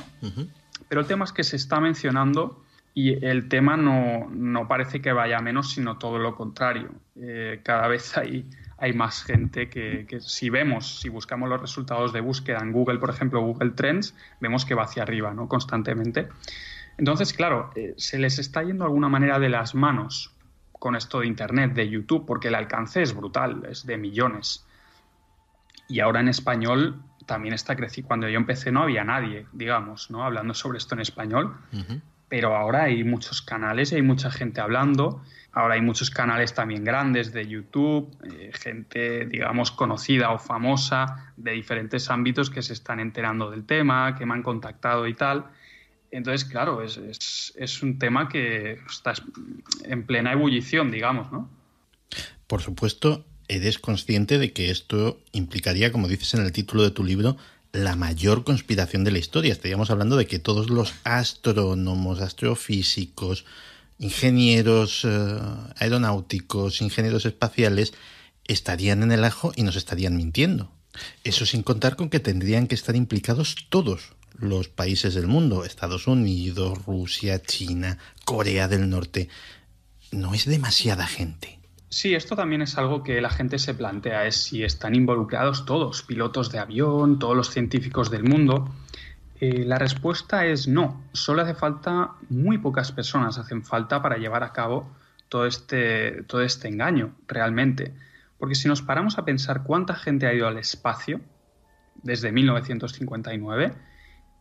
Pero 0.89 1.03
el 1.03 1.07
tema 1.07 1.25
es 1.25 1.33
que 1.33 1.45
se 1.45 1.57
está 1.57 1.81
mencionando 1.81 2.63
y 2.95 3.25
el 3.27 3.49
tema 3.49 3.77
no, 3.77 4.69
parece 4.69 5.03
que 5.03 5.13
vaya 5.13 5.41
menos, 5.41 5.73
sino 5.73 5.99
todo 5.99 6.19
lo 6.19 6.37
contrario. 6.37 6.91
Eh, 7.17 7.61
cada 7.63 7.89
vez 7.89 8.17
hay, 8.17 8.49
hay 8.79 8.93
más 8.93 9.25
gente 9.25 9.69
que, 9.69 10.07
si 10.21 10.49
vemos, 10.49 11.01
si 11.01 11.09
buscamos 11.09 11.49
los 11.49 11.61
resultados 11.61 12.13
de 12.13 12.21
búsqueda 12.21 12.61
en 12.61 12.73
Google, 12.73 12.99
por 12.99 13.11
ejemplo, 13.11 13.41
Google 13.41 13.71
Trends, 13.71 14.15
vemos 14.41 14.65
que 14.65 14.75
va 14.75 14.85
hacia 14.85 15.03
arriba, 15.03 15.35
¿no? 15.35 15.49
Constantemente. 15.49 16.29
Entonces, 16.97 17.33
claro, 17.33 17.71
eh, 17.75 17.95
se 17.97 18.19
les 18.19 18.39
está 18.39 18.63
yendo 18.63 18.85
de 18.85 18.89
alguna 18.89 19.09
manera 19.09 19.41
de 19.41 19.49
las 19.49 19.75
manos 19.75 20.34
con 20.85 20.97
esto 20.97 21.21
de 21.21 21.27
Internet, 21.27 21.73
de 21.73 21.89
YouTube, 21.89 22.27
porque 22.27 22.49
el 22.49 22.55
alcance 22.55 23.01
es 23.01 23.17
brutal, 23.17 23.63
es 23.71 23.87
de 23.87 23.97
millones. 23.97 24.67
Y 25.89 26.01
ahora 26.01 26.21
en 26.21 26.29
español 26.29 27.01
también 27.25 27.55
está 27.55 27.75
creciendo. 27.75 28.09
Cuando 28.09 28.29
yo 28.29 28.37
empecé 28.37 28.71
no 28.71 28.83
había 28.83 29.03
nadie, 29.03 29.47
digamos, 29.55 30.11
¿no? 30.11 30.23
hablando 30.23 30.53
sobre 30.53 30.77
esto 30.77 30.95
en 30.95 31.01
español, 31.01 31.57
pero 32.29 32.55
ahora 32.55 32.83
hay 32.83 33.03
muchos 33.03 33.41
canales 33.41 33.93
y 33.93 33.95
hay 33.95 34.03
mucha 34.03 34.31
gente 34.31 34.61
hablando. 34.61 35.23
Ahora 35.53 35.77
hay 35.77 35.81
muchos 35.81 36.11
canales 36.11 36.53
también 36.53 36.85
grandes 36.85 37.33
de 37.33 37.49
YouTube, 37.49 38.15
eh, 38.31 38.51
gente, 38.53 39.25
digamos, 39.25 39.71
conocida 39.71 40.33
o 40.33 40.39
famosa 40.39 41.33
de 41.39 41.53
diferentes 41.53 42.11
ámbitos 42.11 42.51
que 42.51 42.61
se 42.61 42.75
están 42.75 43.01
enterando 43.01 43.51
del 43.51 43.65
tema, 43.65 44.15
que 44.17 44.27
me 44.27 44.35
han 44.35 44.43
contactado 44.43 45.07
y 45.07 45.15
tal. 45.15 45.47
Entonces, 46.15 46.45
claro, 46.45 46.81
es, 46.81 47.83
un 47.83 47.99
tema 47.99 48.29
que 48.29 48.79
está 48.89 49.15
en 49.83 50.07
plena 50.07 50.33
ebullición, 50.33 50.93
digamos, 50.93 51.33
¿no? 51.33 51.51
Por 52.47 52.63
supuesto, 52.63 53.25
eres 53.49 53.81
consciente 53.81 54.39
de 54.39 54.53
que 54.53 54.71
esto 54.71 55.19
implicaría, 55.33 55.91
como 55.91 56.07
dices 56.07 56.35
en 56.35 56.43
el 56.43 56.53
título 56.53 56.85
de 56.85 56.93
tu 56.93 57.03
libro, 57.03 57.37
la 57.73 57.97
mayor 57.97 58.45
conspiración 58.45 59.03
de 59.03 59.11
la 59.11 59.19
historia. 59.19 59.53
Estaríamos 59.53 59.91
hablando 59.91 60.17
de 60.17 60.29
que 60.29 60.39
todos 60.39 60.71
los 60.71 60.95
astrónomos, 61.03 62.21
astrofísicos, 62.21 63.45
ingenieros 63.99 65.05
eh, 65.05 65.41
aeronáuticos, 65.79 66.81
ingenieros 66.81 67.27
espaciales, 67.27 67.93
estarían 68.47 69.03
en 69.03 69.11
el 69.11 69.25
ajo 69.25 69.53
y 69.57 69.65
nos 69.65 69.75
estarían 69.75 70.17
mintiendo. 70.17 70.71
Eso 71.25 71.45
sin 71.45 71.65
contar 71.65 71.97
con 71.97 72.09
que 72.09 72.21
tendrían 72.21 72.69
que 72.69 72.77
estar 72.77 72.95
implicados 72.95 73.57
todos, 73.69 74.13
los 74.39 74.69
países 74.69 75.15
del 75.15 75.27
mundo, 75.27 75.65
Estados 75.65 76.07
Unidos, 76.07 76.85
Rusia, 76.87 77.41
China, 77.43 77.99
Corea 78.25 78.69
del 78.69 78.89
Norte, 78.89 79.29
no 80.13 80.35
es 80.35 80.47
demasiada 80.47 81.07
gente. 81.07 81.61
Sí, 81.89 82.15
esto 82.15 82.35
también 82.35 82.61
es 82.61 82.77
algo 82.77 83.05
que 83.05 83.21
la 83.21 83.31
gente 83.31 83.59
se 83.59 83.73
plantea, 83.73 84.27
es 84.27 84.37
si 84.37 84.65
están 84.65 84.97
involucrados 84.97 85.65
todos, 85.65 86.03
pilotos 86.03 86.51
de 86.51 86.59
avión, 86.59 87.21
todos 87.21 87.37
los 87.37 87.51
científicos 87.51 88.11
del 88.11 88.25
mundo. 88.25 88.69
Eh, 89.41 89.65
la 89.65 89.79
respuesta 89.79 90.45
es 90.47 90.67
no, 90.67 91.05
solo 91.13 91.43
hace 91.43 91.55
falta, 91.55 92.13
muy 92.31 92.59
pocas 92.59 92.91
personas 92.91 93.39
hacen 93.39 93.65
falta 93.65 94.03
para 94.03 94.17
llevar 94.17 94.43
a 94.43 94.53
cabo 94.53 94.91
todo 95.29 95.47
este, 95.47 96.25
todo 96.25 96.43
este 96.43 96.67
engaño, 96.67 97.15
realmente. 97.29 97.95
Porque 98.39 98.57
si 98.57 98.67
nos 98.67 98.83
paramos 98.83 99.19
a 99.19 99.25
pensar 99.25 99.63
cuánta 99.63 99.95
gente 99.95 100.27
ha 100.27 100.35
ido 100.35 100.49
al 100.49 100.59
espacio 100.59 101.21
desde 102.03 102.33
1959, 102.33 103.73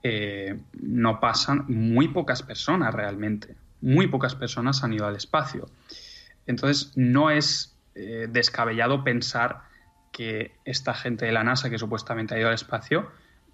eh, 0.06 0.60
no 0.74 1.22
pasan 1.22 1.64
muy 1.70 2.10
pocas 2.10 2.44
personas 2.44 2.94
realmente. 2.94 3.56
Muy 3.80 4.08
pocas 4.08 4.36
personas 4.36 4.84
han 4.84 4.94
ido 4.94 5.08
al 5.08 5.16
espacio. 5.16 5.70
Entonces, 6.46 6.92
no 6.96 7.30
es 7.30 7.78
eh, 7.96 8.28
descabellado 8.30 9.06
pensar 9.06 9.62
que 10.12 10.52
esta 10.66 10.94
gente 10.94 11.26
de 11.26 11.32
la 11.32 11.44
NASA 11.44 11.70
que 11.70 11.78
supuestamente 11.78 12.36
ha 12.36 12.40
ido 12.40 12.50
al 12.50 12.54
espacio 12.54 13.10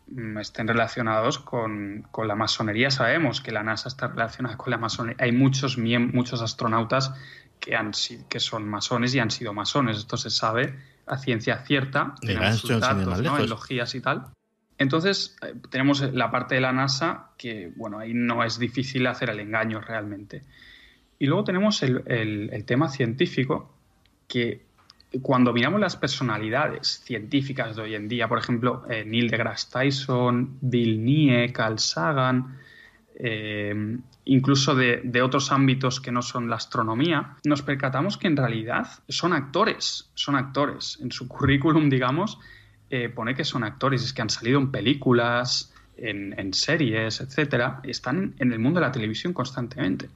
mm, 0.07 0.39
estén 0.39 0.67
relacionados 0.67 1.37
con, 1.37 2.07
la 2.25 2.35
masonería. 2.35 2.89
Sabemos 2.89 3.41
que 3.41 3.51
la 3.51 3.61
NASA 3.61 3.87
está 3.87 4.07
relacionada 4.07 4.57
con 4.57 4.71
la 4.71 4.79
masonería. 4.79 5.23
Hay 5.23 5.31
muchos, 5.31 5.77
muchos 5.77 6.41
astronautas 6.41 7.13
que, 7.59 7.75
han, 7.75 7.91
que 8.27 8.39
son 8.39 8.67
masones 8.67 9.13
y 9.13 9.19
han 9.19 9.29
sido 9.29 9.53
masones. 9.53 9.99
Esto 9.99 10.17
se 10.17 10.31
sabe 10.31 10.73
a 11.05 11.17
ciencia 11.17 11.59
cierta, 11.59 12.15
en 12.21 12.39
datos, 12.79 13.21
¿no? 13.21 13.37
logías 13.45 13.93
y 13.93 14.01
tal. 14.01 14.31
Entonces, 14.79 15.35
eh, 15.41 15.53
tenemos 15.69 16.01
la 16.01 16.31
parte 16.31 16.55
de 16.55 16.61
la 16.61 16.71
NASA 16.71 17.31
que, 17.37 17.71
bueno, 17.75 17.99
ahí 17.99 18.13
no 18.13 18.43
es 18.43 18.57
difícil 18.57 19.05
hacer 19.05 19.29
el 19.29 19.41
engaño 19.41 19.81
realmente. 19.81 20.43
Y 21.19 21.25
luego 21.27 21.43
tenemos 21.43 21.83
el, 21.83 22.63
tema 22.65 22.87
científico, 22.87 23.75
que 24.25 24.65
cuando 25.21 25.51
miramos 25.51 25.81
las 25.81 25.97
personalidades 25.97 27.01
científicas 27.03 27.75
de 27.75 27.81
hoy 27.81 27.95
en 27.95 28.07
día, 28.07 28.29
por 28.29 28.39
ejemplo, 28.39 28.85
eh, 28.89 29.03
Neil 29.05 29.29
deGrasse 29.29 29.69
Tyson, 29.69 30.57
Bill 30.61 31.03
Nye, 31.03 31.51
Carl 31.51 31.77
Sagan, 31.77 32.57
eh, 33.15 33.97
incluso 34.23 34.75
de, 34.75 35.01
de, 35.03 35.21
otros 35.21 35.51
ámbitos 35.51 35.99
que 35.99 36.13
no 36.13 36.21
son 36.21 36.49
la 36.49 36.55
astronomía, 36.55 37.35
nos 37.43 37.63
percatamos 37.63 38.17
que 38.17 38.27
en 38.27 38.37
realidad 38.37 38.87
son 39.09 39.33
actores, 39.33 40.09
son 40.13 40.37
actores. 40.37 40.99
En 41.01 41.11
su 41.11 41.27
currículum, 41.27 41.89
digamos, 41.89 42.39
eh, 42.89 43.09
pone 43.09 43.35
que 43.35 43.45
son 43.45 43.63
actores, 43.63 44.03
es 44.03 44.13
que 44.13 44.21
han 44.21 44.29
salido 44.29 44.59
en 44.59 44.71
películas, 44.71 45.73
en, 46.01 46.53
series, 46.53 47.21
etcétera, 47.21 47.81
están 47.83 48.33
en 48.39 48.51
el 48.51 48.59
mundo 48.59 48.79
de 48.79 48.85
la 48.85 48.91
televisión 48.91 49.33
constantemente. 49.33 50.09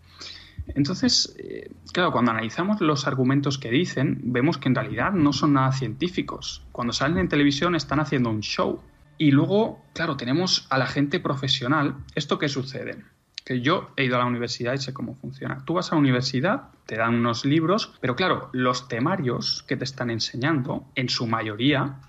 Entonces, 0.67 1.35
eh, 1.39 1.69
claro, 1.91 2.11
cuando 2.11 2.31
analizamos 2.31 2.79
los 2.79 3.05
argumentos 3.05 3.57
que 3.57 3.69
dicen, 3.69 4.19
vemos 4.23 4.57
que 4.57 4.69
en 4.69 4.75
realidad 4.75 5.11
no 5.11 5.33
son 5.33 5.53
nada 5.53 5.71
científicos. 5.73 6.65
Cuando 6.71 6.93
salen 6.93 7.17
en 7.17 7.27
televisión 7.27 7.75
están 7.75 7.99
haciendo 7.99 8.29
un 8.29 8.41
show. 8.41 8.81
Y 9.17 9.31
luego, 9.31 9.83
claro, 9.93 10.15
tenemos 10.17 10.65
a 10.69 10.77
la 10.77 10.87
gente 10.87 11.19
profesional. 11.19 11.97
¿Esto 12.15 12.39
qué 12.39 12.47
sucede? 12.47 12.97
Que 13.43 13.61
yo 13.61 13.91
he 13.97 14.05
ido 14.05 14.15
a 14.15 14.19
la 14.19 14.25
universidad 14.25 14.73
y 14.73 14.77
sé 14.77 14.93
cómo 14.93 15.15
funciona. 15.15 15.63
Tú 15.65 15.73
vas 15.73 15.91
a 15.91 15.95
la 15.95 15.99
universidad, 15.99 16.69
te 16.85 16.95
dan 16.95 17.15
unos 17.15 17.45
libros, 17.45 17.93
pero 17.99 18.15
claro, 18.15 18.49
los 18.53 18.87
temarios 18.87 19.63
que 19.67 19.75
te 19.75 19.83
están 19.83 20.09
enseñando, 20.09 20.85
en 20.95 21.09
su 21.09 21.27
mayoría, 21.27 21.99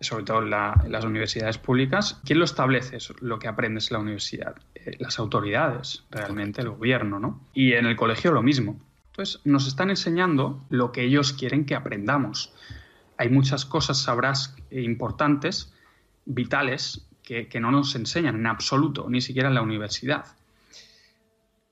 sobre 0.00 0.24
todo 0.24 0.42
en, 0.42 0.50
las 0.50 1.04
universidades 1.04 1.58
públicas, 1.58 2.20
¿quién 2.24 2.38
lo 2.38 2.44
establece 2.44 2.98
lo 3.20 3.38
que 3.38 3.48
aprendes 3.48 3.90
en 3.90 3.94
la 3.96 4.00
universidad? 4.00 4.56
Eh, 4.74 4.96
las 4.98 5.18
autoridades, 5.18 6.04
realmente, 6.10 6.60
el 6.60 6.70
gobierno, 6.70 7.18
¿no? 7.18 7.40
Y 7.52 7.72
en 7.72 7.86
el 7.86 7.96
colegio 7.96 8.32
lo 8.32 8.42
mismo. 8.42 8.78
Entonces, 9.10 9.40
nos 9.44 9.66
están 9.66 9.90
enseñando 9.90 10.64
lo 10.70 10.92
que 10.92 11.02
ellos 11.02 11.32
quieren 11.32 11.64
que 11.66 11.74
aprendamos. 11.74 12.52
Hay 13.16 13.28
muchas 13.28 13.64
cosas, 13.64 14.00
sabrás, 14.00 14.54
importantes, 14.70 15.74
vitales, 16.24 17.04
que 17.22 17.60
no 17.60 17.70
nos 17.70 17.94
enseñan 17.94 18.36
en 18.36 18.46
absoluto, 18.46 19.06
ni 19.10 19.20
siquiera 19.20 19.48
en 19.48 19.54
la 19.54 19.60
universidad. 19.60 20.37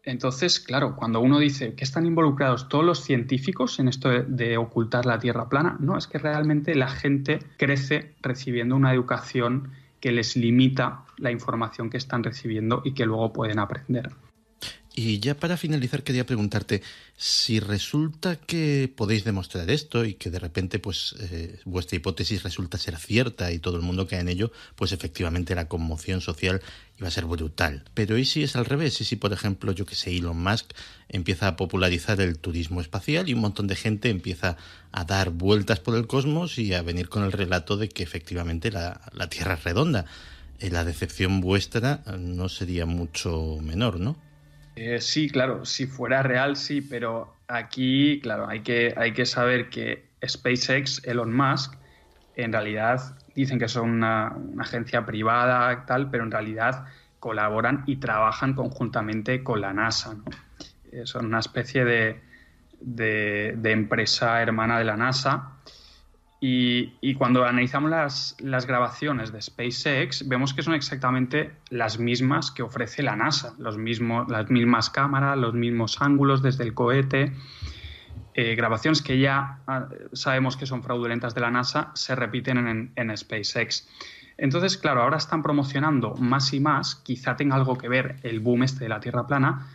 Entonces, 0.07 0.61
claro, 0.61 0.95
cuando 0.95 1.21
uno 1.21 1.40
dice 1.40 1.75
que 1.75 1.83
están 1.83 2.07
involucrados 2.07 2.69
todos 2.69 2.85
los 2.85 3.03
científicos 3.03 3.81
en 3.81 3.88
esto 3.88 4.09
de, 4.09 4.57
ocultar 4.57 5.05
la 5.05 5.19
Tierra 5.19 5.49
plana, 5.49 5.77
no, 5.81 5.99
es 5.99 6.07
que 6.07 6.19
realmente 6.19 6.77
la 6.77 6.88
gente 6.88 7.40
crece 7.59 8.14
recibiendo 8.23 8.77
una 8.77 8.95
educación 8.95 9.73
que 10.01 10.12
les 10.12 10.37
limita 10.37 11.03
la 11.19 11.33
información 11.33 11.90
que 11.90 11.97
están 11.97 12.23
recibiendo 12.23 12.83
y 12.85 12.95
que 12.95 13.05
luego 13.05 13.33
pueden 13.33 13.59
aprender. 13.59 14.11
Y 14.99 15.21
ya 15.21 15.35
para 15.37 15.59
finalizar 15.59 16.03
quería 16.03 16.25
preguntarte 16.25 16.83
si 17.19 17.61
resulta 17.61 18.37
que 18.37 18.91
podéis 18.97 19.25
demostrar 19.25 19.69
esto 19.69 20.07
y 20.07 20.15
que 20.15 20.31
de 20.31 20.39
repente 20.39 20.79
pues 20.79 21.15
eh, 21.21 21.61
vuestra 21.67 21.97
hipótesis 21.97 22.43
resulta 22.43 22.79
ser 22.79 22.97
cierta 22.97 23.53
y 23.53 23.59
todo 23.59 23.77
el 23.77 23.83
mundo 23.83 24.07
cae 24.09 24.21
en 24.21 24.31
ello, 24.31 24.53
pues 24.75 24.93
efectivamente 24.93 25.55
la 25.55 25.69
conmoción 25.69 26.23
social 26.23 26.63
iba 26.99 27.09
a 27.09 27.11
ser 27.11 27.27
brutal. 27.27 27.85
Pero 27.93 28.17
¿y 28.17 28.25
si 28.25 28.43
es 28.43 28.57
al 28.57 28.65
revés? 28.65 28.99
¿Y 29.03 29.05
si 29.05 29.17
por 29.17 29.35
ejemplo 29.35 29.71
yo 29.73 29.85
que 29.85 29.95
sé 29.95 30.17
Elon 30.17 30.43
Musk 30.43 30.73
empieza 31.11 31.49
a 31.49 31.57
popularizar 31.57 32.19
el 32.23 32.39
turismo 32.39 32.81
espacial 32.81 33.29
y 33.29 33.35
un 33.35 33.41
montón 33.41 33.67
de 33.67 33.77
gente 33.77 34.09
empieza 34.09 34.57
a 34.93 35.05
dar 35.05 35.29
vueltas 35.29 35.79
por 35.79 35.95
el 35.95 36.07
cosmos 36.07 36.59
y 36.59 36.73
a 36.73 36.81
venir 36.81 37.11
con 37.11 37.23
el 37.23 37.33
relato 37.33 37.77
de 37.77 37.91
que 37.91 38.03
efectivamente 38.03 38.71
la, 38.71 39.03
la 39.13 39.29
Tierra 39.29 39.55
es 39.55 39.65
redonda? 39.65 40.07
Eh, 40.59 40.71
la 40.71 40.87
decepción 40.87 41.43
vuestra 41.43 42.03
no 42.19 42.49
sería 42.49 42.87
mucho 42.87 43.59
menor, 43.61 44.01
¿no? 44.01 44.25
Eh, 44.77 45.01
sí, 45.01 45.31
claro, 45.31 45.65
si 45.65 45.87
fuera 45.87 46.23
real 46.23 46.55
sí, 46.57 46.83
pero 46.83 47.35
aquí, 47.49 48.21
claro, 48.21 48.47
hay 48.47 48.61
que, 48.61 48.93
hay 48.97 49.12
que 49.12 49.25
saber 49.25 49.71
que 49.71 50.05
SpaceX, 50.27 51.03
Elon 51.05 51.35
Musk, 51.35 51.75
en 52.37 52.53
realidad 52.53 53.17
dicen 53.35 53.59
que 53.59 53.69
son 53.69 53.91
una, 53.91 54.37
agencia 54.61 55.07
privada, 55.07 55.87
tal, 55.87 56.11
pero 56.11 56.25
en 56.25 56.31
realidad 56.31 56.85
colaboran 57.21 57.85
y 57.87 57.97
trabajan 57.97 58.55
conjuntamente 58.55 59.43
con 59.43 59.62
la 59.62 59.73
NASA. 59.73 60.15
¿no? 60.15 60.25
Eh, 60.93 61.07
son 61.07 61.27
una 61.27 61.39
especie 61.39 61.85
de, 61.87 62.21
de, 62.81 63.73
empresa 63.73 64.43
hermana 64.43 64.79
de 64.79 64.85
la 64.85 64.97
NASA 64.97 65.53
y, 66.38 67.14
cuando 67.14 67.44
analizamos 67.44 67.90
las, 67.90 68.66
grabaciones 68.66 69.33
de 69.33 69.40
SpaceX, 69.40 70.29
vemos 70.29 70.53
que 70.53 70.62
son 70.62 70.75
exactamente 70.75 71.53
las 71.70 71.99
mismas 71.99 72.51
que 72.51 72.62
ofrece 72.62 73.03
la 73.03 73.16
NASA, 73.16 73.55
los 73.59 73.79
mismos, 73.79 74.29
las 74.29 74.51
mismas 74.51 74.90
cámaras, 74.90 75.38
los 75.38 75.55
mismos 75.55 76.01
ángulos 76.01 76.42
desde 76.42 76.64
el 76.64 76.75
cohete. 76.75 77.33
Eh, 78.35 78.55
grabaciones 78.55 79.01
que 79.01 79.18
ya 79.18 79.61
ah, 79.66 79.88
sabemos 80.12 80.59
que 80.59 80.66
son 80.66 80.83
fraudulentas 80.83 81.35
de 81.35 81.40
la 81.40 81.51
NASA 81.51 81.90
se 81.94 82.14
repiten 82.14 82.59
en, 82.59 82.92
en 82.94 83.16
SpaceX. 83.16 83.88
Entonces, 84.37 84.77
claro, 84.77 85.03
ahora 85.03 85.16
están 85.16 85.42
promocionando 85.42 86.14
más 86.16 86.53
y 86.53 86.61
más, 86.61 86.96
quizá 86.96 87.37
tenga 87.37 87.57
algo 87.57 87.79
que 87.79 87.88
ver 87.88 88.16
el 88.22 88.40
boom 88.40 88.64
este 88.64 88.81
de 88.81 88.90
la 88.90 89.01
Tierra 89.01 89.27
plana, 89.27 89.66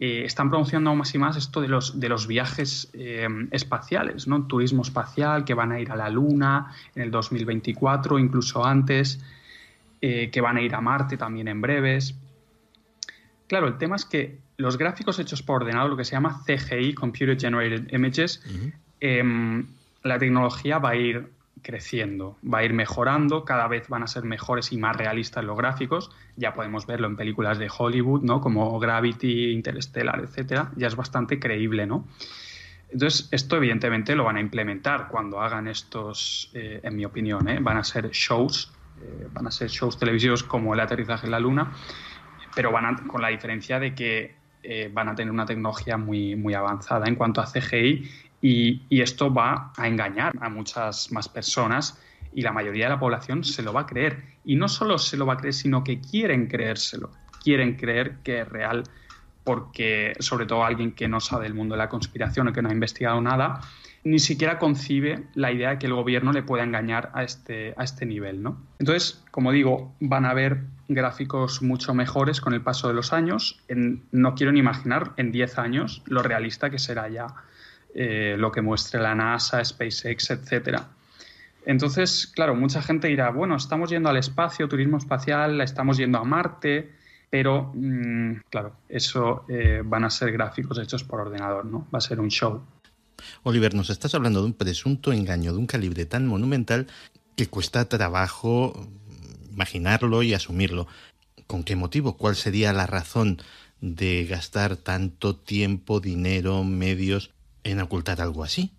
eh, 0.00 0.24
están 0.24 0.50
promocionando 0.50 0.94
más 0.96 1.14
y 1.14 1.18
más 1.18 1.36
esto 1.36 1.60
de 1.60 1.68
los, 1.68 2.00
de 2.00 2.08
los 2.08 2.26
viajes 2.26 2.90
eh, 2.94 3.28
espaciales, 3.52 4.26
¿no? 4.26 4.46
Turismo 4.46 4.82
espacial, 4.82 5.44
que 5.44 5.54
van 5.54 5.70
a 5.70 5.78
ir 5.78 5.92
a 5.92 5.96
la 5.96 6.10
Luna 6.10 6.72
en 6.96 7.02
el 7.02 7.10
2024, 7.12 8.18
incluso 8.18 8.64
antes, 8.64 9.20
eh, 10.00 10.30
que 10.30 10.40
van 10.40 10.56
a 10.56 10.62
ir 10.62 10.74
a 10.74 10.80
Marte 10.80 11.16
también 11.16 11.46
en 11.46 11.60
breves. 11.60 12.16
Claro, 13.46 13.68
el 13.68 13.78
tema 13.78 13.94
es 13.94 14.04
que 14.04 14.38
los 14.56 14.78
gráficos 14.78 15.20
hechos 15.20 15.42
por 15.42 15.62
ordenador, 15.62 15.90
lo 15.90 15.96
que 15.96 16.04
se 16.04 16.12
llama 16.12 16.42
CGI, 16.44 16.94
Computer 16.94 17.38
Generated 17.38 17.92
Images, 17.92 18.42
em, 19.00 19.64
la 20.02 20.18
tecnología 20.18 20.78
va 20.78 20.90
a 20.90 20.96
ir 20.96 21.30
creciendo, 21.64 22.36
va 22.44 22.58
a 22.58 22.64
ir 22.64 22.72
mejorando, 22.72 23.44
cada 23.44 23.66
vez 23.66 23.88
van 23.88 24.04
a 24.04 24.06
ser 24.06 24.22
mejores 24.22 24.70
y 24.70 24.76
más 24.76 24.96
realistas 24.96 25.42
los 25.44 25.56
gráficos, 25.56 26.12
ya 26.36 26.54
podemos 26.54 26.86
verlo 26.86 27.08
en 27.08 27.16
películas 27.16 27.58
de 27.58 27.68
Hollywood, 27.76 28.22
¿no? 28.22 28.40
Como 28.40 28.78
Gravity, 28.78 29.50
Interstellar, 29.50 30.20
etcétera, 30.20 30.70
ya 30.76 30.86
es 30.86 30.94
bastante 30.94 31.40
creíble, 31.40 31.86
¿no? 31.86 32.06
Entonces, 32.90 33.28
esto 33.32 33.56
evidentemente 33.56 34.14
lo 34.14 34.22
van 34.22 34.36
a 34.36 34.40
implementar 34.40 35.08
cuando 35.08 35.40
hagan 35.40 35.66
estos, 35.66 36.50
eh, 36.54 36.78
en 36.82 36.94
mi 36.94 37.04
opinión, 37.04 37.48
¿eh? 37.48 37.58
van 37.60 37.78
a 37.78 37.82
ser 37.82 38.10
shows, 38.10 38.72
eh, 39.02 39.26
van 39.32 39.48
a 39.48 39.50
ser 39.50 39.68
shows 39.68 39.98
televisivos 39.98 40.44
como 40.44 40.74
el 40.74 40.80
aterrizaje 40.80 41.26
en 41.26 41.32
la 41.32 41.40
Luna, 41.40 41.72
pero 42.54 42.70
van 42.70 43.08
con 43.08 43.20
la 43.20 43.28
diferencia 43.28 43.80
de 43.80 43.94
que 43.94 44.44
van 44.94 45.10
a 45.10 45.14
tener 45.14 45.30
una 45.30 45.44
tecnología 45.44 45.98
muy, 45.98 46.36
muy 46.36 46.54
avanzada 46.54 47.06
en 47.06 47.16
cuanto 47.16 47.42
a 47.42 47.44
CGI 47.44 48.08
y, 48.44 49.00
esto 49.00 49.32
va 49.32 49.72
a 49.74 49.88
engañar 49.88 50.34
a 50.38 50.50
muchas 50.50 51.10
más 51.10 51.30
personas 51.30 51.98
y 52.34 52.42
la 52.42 52.52
mayoría 52.52 52.84
de 52.84 52.90
la 52.90 53.00
población 53.00 53.42
se 53.42 53.62
lo 53.62 53.72
va 53.72 53.82
a 53.82 53.86
creer. 53.86 54.22
Y 54.44 54.56
no 54.56 54.68
solo 54.68 54.98
se 54.98 55.16
lo 55.16 55.24
va 55.24 55.34
a 55.34 55.36
creer, 55.38 55.54
sino 55.54 55.82
que 55.82 55.98
quieren 56.00 56.46
creérselo. 56.46 57.10
Quieren 57.42 57.76
creer 57.76 58.16
que 58.22 58.42
es 58.42 58.48
real 58.48 58.84
porque, 59.44 60.12
sobre 60.18 60.44
todo 60.44 60.62
alguien 60.62 60.92
que 60.92 61.08
no 61.08 61.20
sabe 61.20 61.44
del 61.44 61.54
mundo 61.54 61.74
de 61.74 61.78
la 61.78 61.88
conspiración 61.88 62.48
o 62.48 62.52
que 62.52 62.60
no 62.60 62.68
ha 62.68 62.72
investigado 62.72 63.18
nada, 63.22 63.62
ni 64.04 64.18
siquiera 64.18 64.58
concibe 64.58 65.24
la 65.34 65.50
idea 65.50 65.70
de 65.70 65.78
que 65.78 65.86
el 65.86 65.94
gobierno 65.94 66.32
le 66.32 66.42
pueda 66.42 66.64
engañar 66.64 67.10
a 67.14 67.22
este, 67.24 67.72
a 67.78 67.84
este 67.84 68.04
nivel. 68.04 68.42
¿no? 68.42 68.58
Entonces, 68.78 69.24
como 69.30 69.52
digo, 69.52 69.94
van 70.00 70.26
a 70.26 70.30
haber 70.30 70.64
gráficos 70.88 71.62
mucho 71.62 71.94
mejores 71.94 72.42
con 72.42 72.52
el 72.52 72.60
paso 72.60 72.88
de 72.88 72.94
los 72.94 73.14
años. 73.14 73.62
no 73.68 74.34
quiero 74.34 74.52
ni 74.52 74.58
imaginar 74.58 75.12
en 75.16 75.32
10 75.32 75.58
años 75.58 76.02
lo 76.04 76.22
realista 76.22 76.68
que 76.68 76.78
será 76.78 77.08
ya 77.08 77.28
eh, 77.94 78.34
lo 78.38 78.50
que 78.50 78.60
muestre 78.60 79.00
la 79.00 79.14
NASA, 79.14 79.64
SpaceX, 79.64 80.30
etcétera. 80.30 80.88
Entonces, 81.66 82.26
claro, 82.26 82.54
mucha 82.54 82.82
gente 82.82 83.08
dirá, 83.08 83.30
bueno, 83.30 83.56
estamos 83.56 83.90
yendo 83.90 84.08
al 84.08 84.16
espacio, 84.16 84.68
turismo 84.68 84.98
espacial, 84.98 85.60
estamos 85.60 85.96
yendo 85.96 86.18
a 86.18 86.24
Marte, 86.24 86.92
pero, 87.30 87.72
mm, 87.74 88.42
claro, 88.50 88.76
eso 88.88 89.44
eh, 89.48 89.82
van 89.84 90.04
a 90.04 90.10
ser 90.10 90.32
gráficos 90.32 90.78
hechos 90.78 91.04
por 91.04 91.20
ordenador, 91.20 91.64
¿no? 91.64 91.86
Va 91.92 91.98
a 91.98 92.00
ser 92.00 92.20
un 92.20 92.28
show. 92.28 92.62
Oliver, 93.42 93.74
nos 93.74 93.90
estás 93.90 94.14
hablando 94.14 94.40
de 94.40 94.46
un 94.46 94.54
presunto 94.54 95.12
engaño 95.12 95.52
de 95.52 95.58
un 95.58 95.66
calibre 95.66 96.04
tan 96.04 96.26
monumental 96.26 96.86
que 97.36 97.46
cuesta 97.46 97.88
trabajo 97.88 98.88
imaginarlo 99.52 100.22
y 100.22 100.34
asumirlo. 100.34 100.86
¿Con 101.46 101.64
qué 101.64 101.76
motivo? 101.76 102.16
¿Cuál 102.16 102.36
sería 102.36 102.72
la 102.72 102.86
razón 102.86 103.38
de 103.80 104.24
gastar 104.26 104.76
tanto 104.76 105.36
tiempo, 105.36 106.00
dinero, 106.00 106.64
medios 106.64 107.33
en 107.64 107.80
ocultar 107.80 108.20
algo 108.20 108.44
así? 108.44 108.72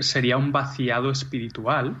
Sería 0.00 0.36
un 0.36 0.52
vaciado 0.52 1.10
espiritual, 1.10 1.96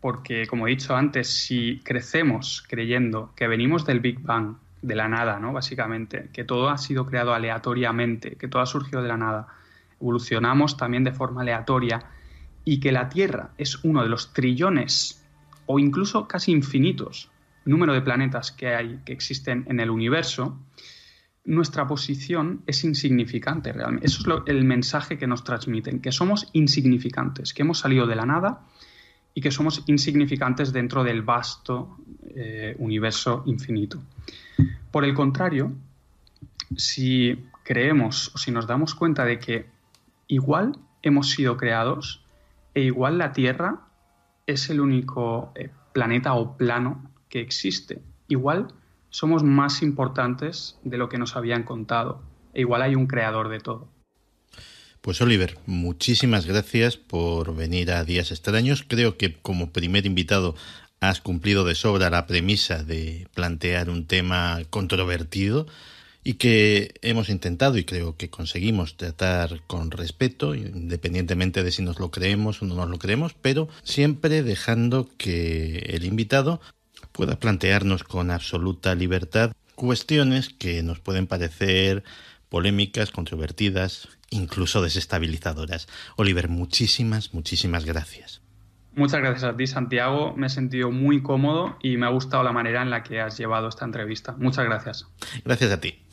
porque 0.00 0.46
como 0.46 0.66
he 0.66 0.70
dicho 0.70 0.94
antes, 0.94 1.28
si 1.28 1.80
crecemos 1.82 2.64
creyendo 2.68 3.32
que 3.34 3.48
venimos 3.48 3.84
del 3.86 4.00
Big 4.00 4.20
Bang, 4.20 4.56
de 4.82 4.94
la 4.94 5.08
nada, 5.08 5.40
¿no? 5.40 5.52
Básicamente, 5.52 6.28
que 6.32 6.44
todo 6.44 6.68
ha 6.68 6.76
sido 6.76 7.06
creado 7.06 7.32
aleatoriamente, 7.32 8.36
que 8.36 8.48
todo 8.48 8.60
ha 8.60 8.66
surgido 8.66 9.02
de 9.02 9.08
la 9.08 9.16
nada, 9.16 9.48
evolucionamos 9.98 10.76
también 10.76 11.04
de 11.04 11.12
forma 11.12 11.40
aleatoria 11.40 12.04
y 12.64 12.80
que 12.80 12.92
la 12.92 13.08
Tierra 13.08 13.50
es 13.56 13.82
uno 13.82 14.02
de 14.02 14.10
los 14.10 14.34
trillones 14.34 15.24
o 15.64 15.78
incluso 15.78 16.28
casi 16.28 16.52
infinitos 16.52 17.30
número 17.64 17.94
de 17.94 18.02
planetas 18.02 18.52
que 18.52 18.74
hay, 18.74 19.00
que 19.04 19.12
existen 19.12 19.64
en 19.68 19.80
el 19.80 19.90
universo, 19.90 20.58
nuestra 21.44 21.86
posición 21.86 22.62
es 22.66 22.84
insignificante 22.84 23.72
realmente. 23.72 24.06
Eso 24.06 24.22
es 24.22 24.42
el 24.46 24.64
mensaje 24.64 25.18
que 25.18 25.26
nos 25.26 25.44
transmiten, 25.44 26.00
que 26.00 26.12
somos 26.12 26.48
insignificantes, 26.52 27.52
que 27.52 27.62
hemos 27.62 27.78
salido 27.78 28.06
de 28.06 28.16
la 28.16 28.24
nada 28.24 28.62
y 29.34 29.40
que 29.40 29.50
somos 29.50 29.82
insignificantes 29.86 30.72
dentro 30.72 31.04
del 31.04 31.22
vasto 31.22 31.98
eh, 32.34 32.74
universo 32.78 33.42
infinito. 33.46 34.02
Por 34.90 35.04
el 35.04 35.12
contrario, 35.12 35.72
si 36.76 37.44
creemos 37.62 38.32
o 38.34 38.38
si 38.38 38.50
nos 38.50 38.66
damos 38.66 38.94
cuenta 38.94 39.24
de 39.24 39.38
que 39.38 39.66
igual 40.28 40.78
hemos 41.02 41.30
sido 41.30 41.56
creados 41.56 42.24
e 42.74 42.82
igual 42.82 43.18
la 43.18 43.32
Tierra 43.32 43.80
es 44.46 44.70
el 44.70 44.80
único 44.80 45.52
eh, 45.56 45.70
planeta 45.92 46.34
o 46.34 46.56
plano 46.56 47.10
que 47.28 47.40
existe. 47.40 48.00
Igual 48.28 48.68
somos 49.14 49.44
más 49.44 49.80
importantes 49.82 50.76
de 50.82 50.98
lo 50.98 51.08
que 51.08 51.18
nos 51.18 51.36
habían 51.36 51.62
contado. 51.62 52.20
E 52.52 52.62
igual 52.62 52.82
hay 52.82 52.96
un 52.96 53.06
creador 53.06 53.48
de 53.48 53.60
todo. 53.60 53.86
Pues 55.02 55.20
Oliver, 55.20 55.56
muchísimas 55.66 56.46
gracias 56.46 56.96
por 56.96 57.54
venir 57.54 57.92
a 57.92 58.02
Días 58.02 58.32
Extraños. 58.32 58.84
Creo 58.86 59.16
que 59.16 59.34
como 59.34 59.70
primer 59.70 60.04
invitado 60.04 60.56
has 60.98 61.20
cumplido 61.20 61.64
de 61.64 61.76
sobra 61.76 62.10
la 62.10 62.26
premisa 62.26 62.82
de 62.82 63.28
plantear 63.34 63.88
un 63.88 64.06
tema 64.06 64.58
controvertido 64.70 65.68
y 66.24 66.34
que 66.34 66.94
hemos 67.02 67.28
intentado 67.28 67.78
y 67.78 67.84
creo 67.84 68.16
que 68.16 68.30
conseguimos 68.30 68.96
tratar 68.96 69.62
con 69.68 69.92
respeto, 69.92 70.56
independientemente 70.56 71.62
de 71.62 71.70
si 71.70 71.82
nos 71.82 72.00
lo 72.00 72.10
creemos 72.10 72.62
o 72.62 72.64
no 72.64 72.74
nos 72.74 72.88
lo 72.88 72.98
creemos, 72.98 73.32
pero 73.40 73.68
siempre 73.84 74.42
dejando 74.42 75.08
que 75.18 75.86
el 75.90 76.04
invitado 76.04 76.60
pueda 77.14 77.38
plantearnos 77.38 78.02
con 78.02 78.32
absoluta 78.32 78.94
libertad 78.96 79.52
cuestiones 79.76 80.50
que 80.50 80.82
nos 80.82 81.00
pueden 81.00 81.26
parecer 81.26 82.02
polémicas, 82.48 83.10
controvertidas, 83.10 84.08
incluso 84.30 84.82
desestabilizadoras. 84.82 85.88
Oliver, 86.16 86.48
muchísimas, 86.48 87.32
muchísimas 87.32 87.84
gracias. 87.84 88.42
Muchas 88.96 89.20
gracias 89.20 89.44
a 89.44 89.56
ti, 89.56 89.66
Santiago. 89.66 90.34
Me 90.36 90.46
he 90.46 90.50
sentido 90.50 90.90
muy 90.90 91.22
cómodo 91.22 91.76
y 91.82 91.96
me 91.96 92.06
ha 92.06 92.10
gustado 92.10 92.44
la 92.44 92.52
manera 92.52 92.82
en 92.82 92.90
la 92.90 93.02
que 93.02 93.20
has 93.20 93.36
llevado 93.38 93.68
esta 93.68 93.84
entrevista. 93.84 94.36
Muchas 94.38 94.64
gracias. 94.64 95.06
Gracias 95.44 95.72
a 95.72 95.80
ti. 95.80 96.03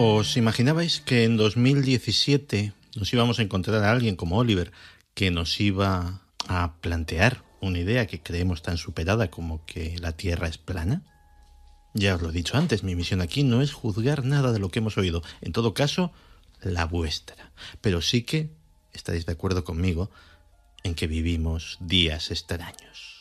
¿Os 0.00 0.36
imaginabais 0.36 1.00
que 1.00 1.24
en 1.24 1.36
2017 1.36 2.72
nos 2.94 3.12
íbamos 3.12 3.40
a 3.40 3.42
encontrar 3.42 3.82
a 3.82 3.90
alguien 3.90 4.14
como 4.14 4.38
Oliver 4.38 4.70
que 5.12 5.32
nos 5.32 5.58
iba 5.58 6.22
a 6.46 6.74
plantear 6.80 7.42
una 7.60 7.80
idea 7.80 8.06
que 8.06 8.22
creemos 8.22 8.62
tan 8.62 8.78
superada 8.78 9.28
como 9.28 9.66
que 9.66 9.98
la 9.98 10.12
Tierra 10.12 10.46
es 10.46 10.56
plana? 10.56 11.02
Ya 11.94 12.14
os 12.14 12.22
lo 12.22 12.30
he 12.30 12.32
dicho 12.32 12.56
antes, 12.56 12.84
mi 12.84 12.94
misión 12.94 13.20
aquí 13.20 13.42
no 13.42 13.60
es 13.60 13.72
juzgar 13.72 14.24
nada 14.24 14.52
de 14.52 14.60
lo 14.60 14.68
que 14.70 14.78
hemos 14.78 14.96
oído, 14.98 15.24
en 15.40 15.50
todo 15.50 15.74
caso, 15.74 16.12
la 16.62 16.84
vuestra. 16.84 17.50
Pero 17.80 18.00
sí 18.00 18.22
que 18.22 18.50
estaréis 18.92 19.26
de 19.26 19.32
acuerdo 19.32 19.64
conmigo 19.64 20.12
en 20.84 20.94
que 20.94 21.08
vivimos 21.08 21.76
días 21.80 22.30
extraños. 22.30 23.17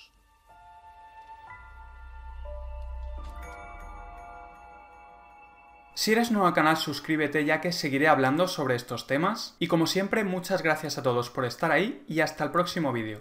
Si 5.99 6.11
eres 6.11 6.29
nuevo 6.29 6.45
al 6.45 6.53
canal 6.53 6.77
suscríbete 6.77 7.43
ya 7.43 7.59
que 7.59 7.71
seguiré 7.71 8.07
hablando 8.07 8.47
sobre 8.47 8.75
estos 8.75 9.07
temas 9.07 9.55
y 9.57 9.65
como 9.65 9.87
siempre 9.87 10.23
muchas 10.23 10.61
gracias 10.61 10.99
a 10.99 11.01
todos 11.01 11.31
por 11.31 11.43
estar 11.43 11.71
ahí 11.71 12.03
y 12.07 12.19
hasta 12.19 12.43
el 12.43 12.51
próximo 12.51 12.93
vídeo. 12.93 13.15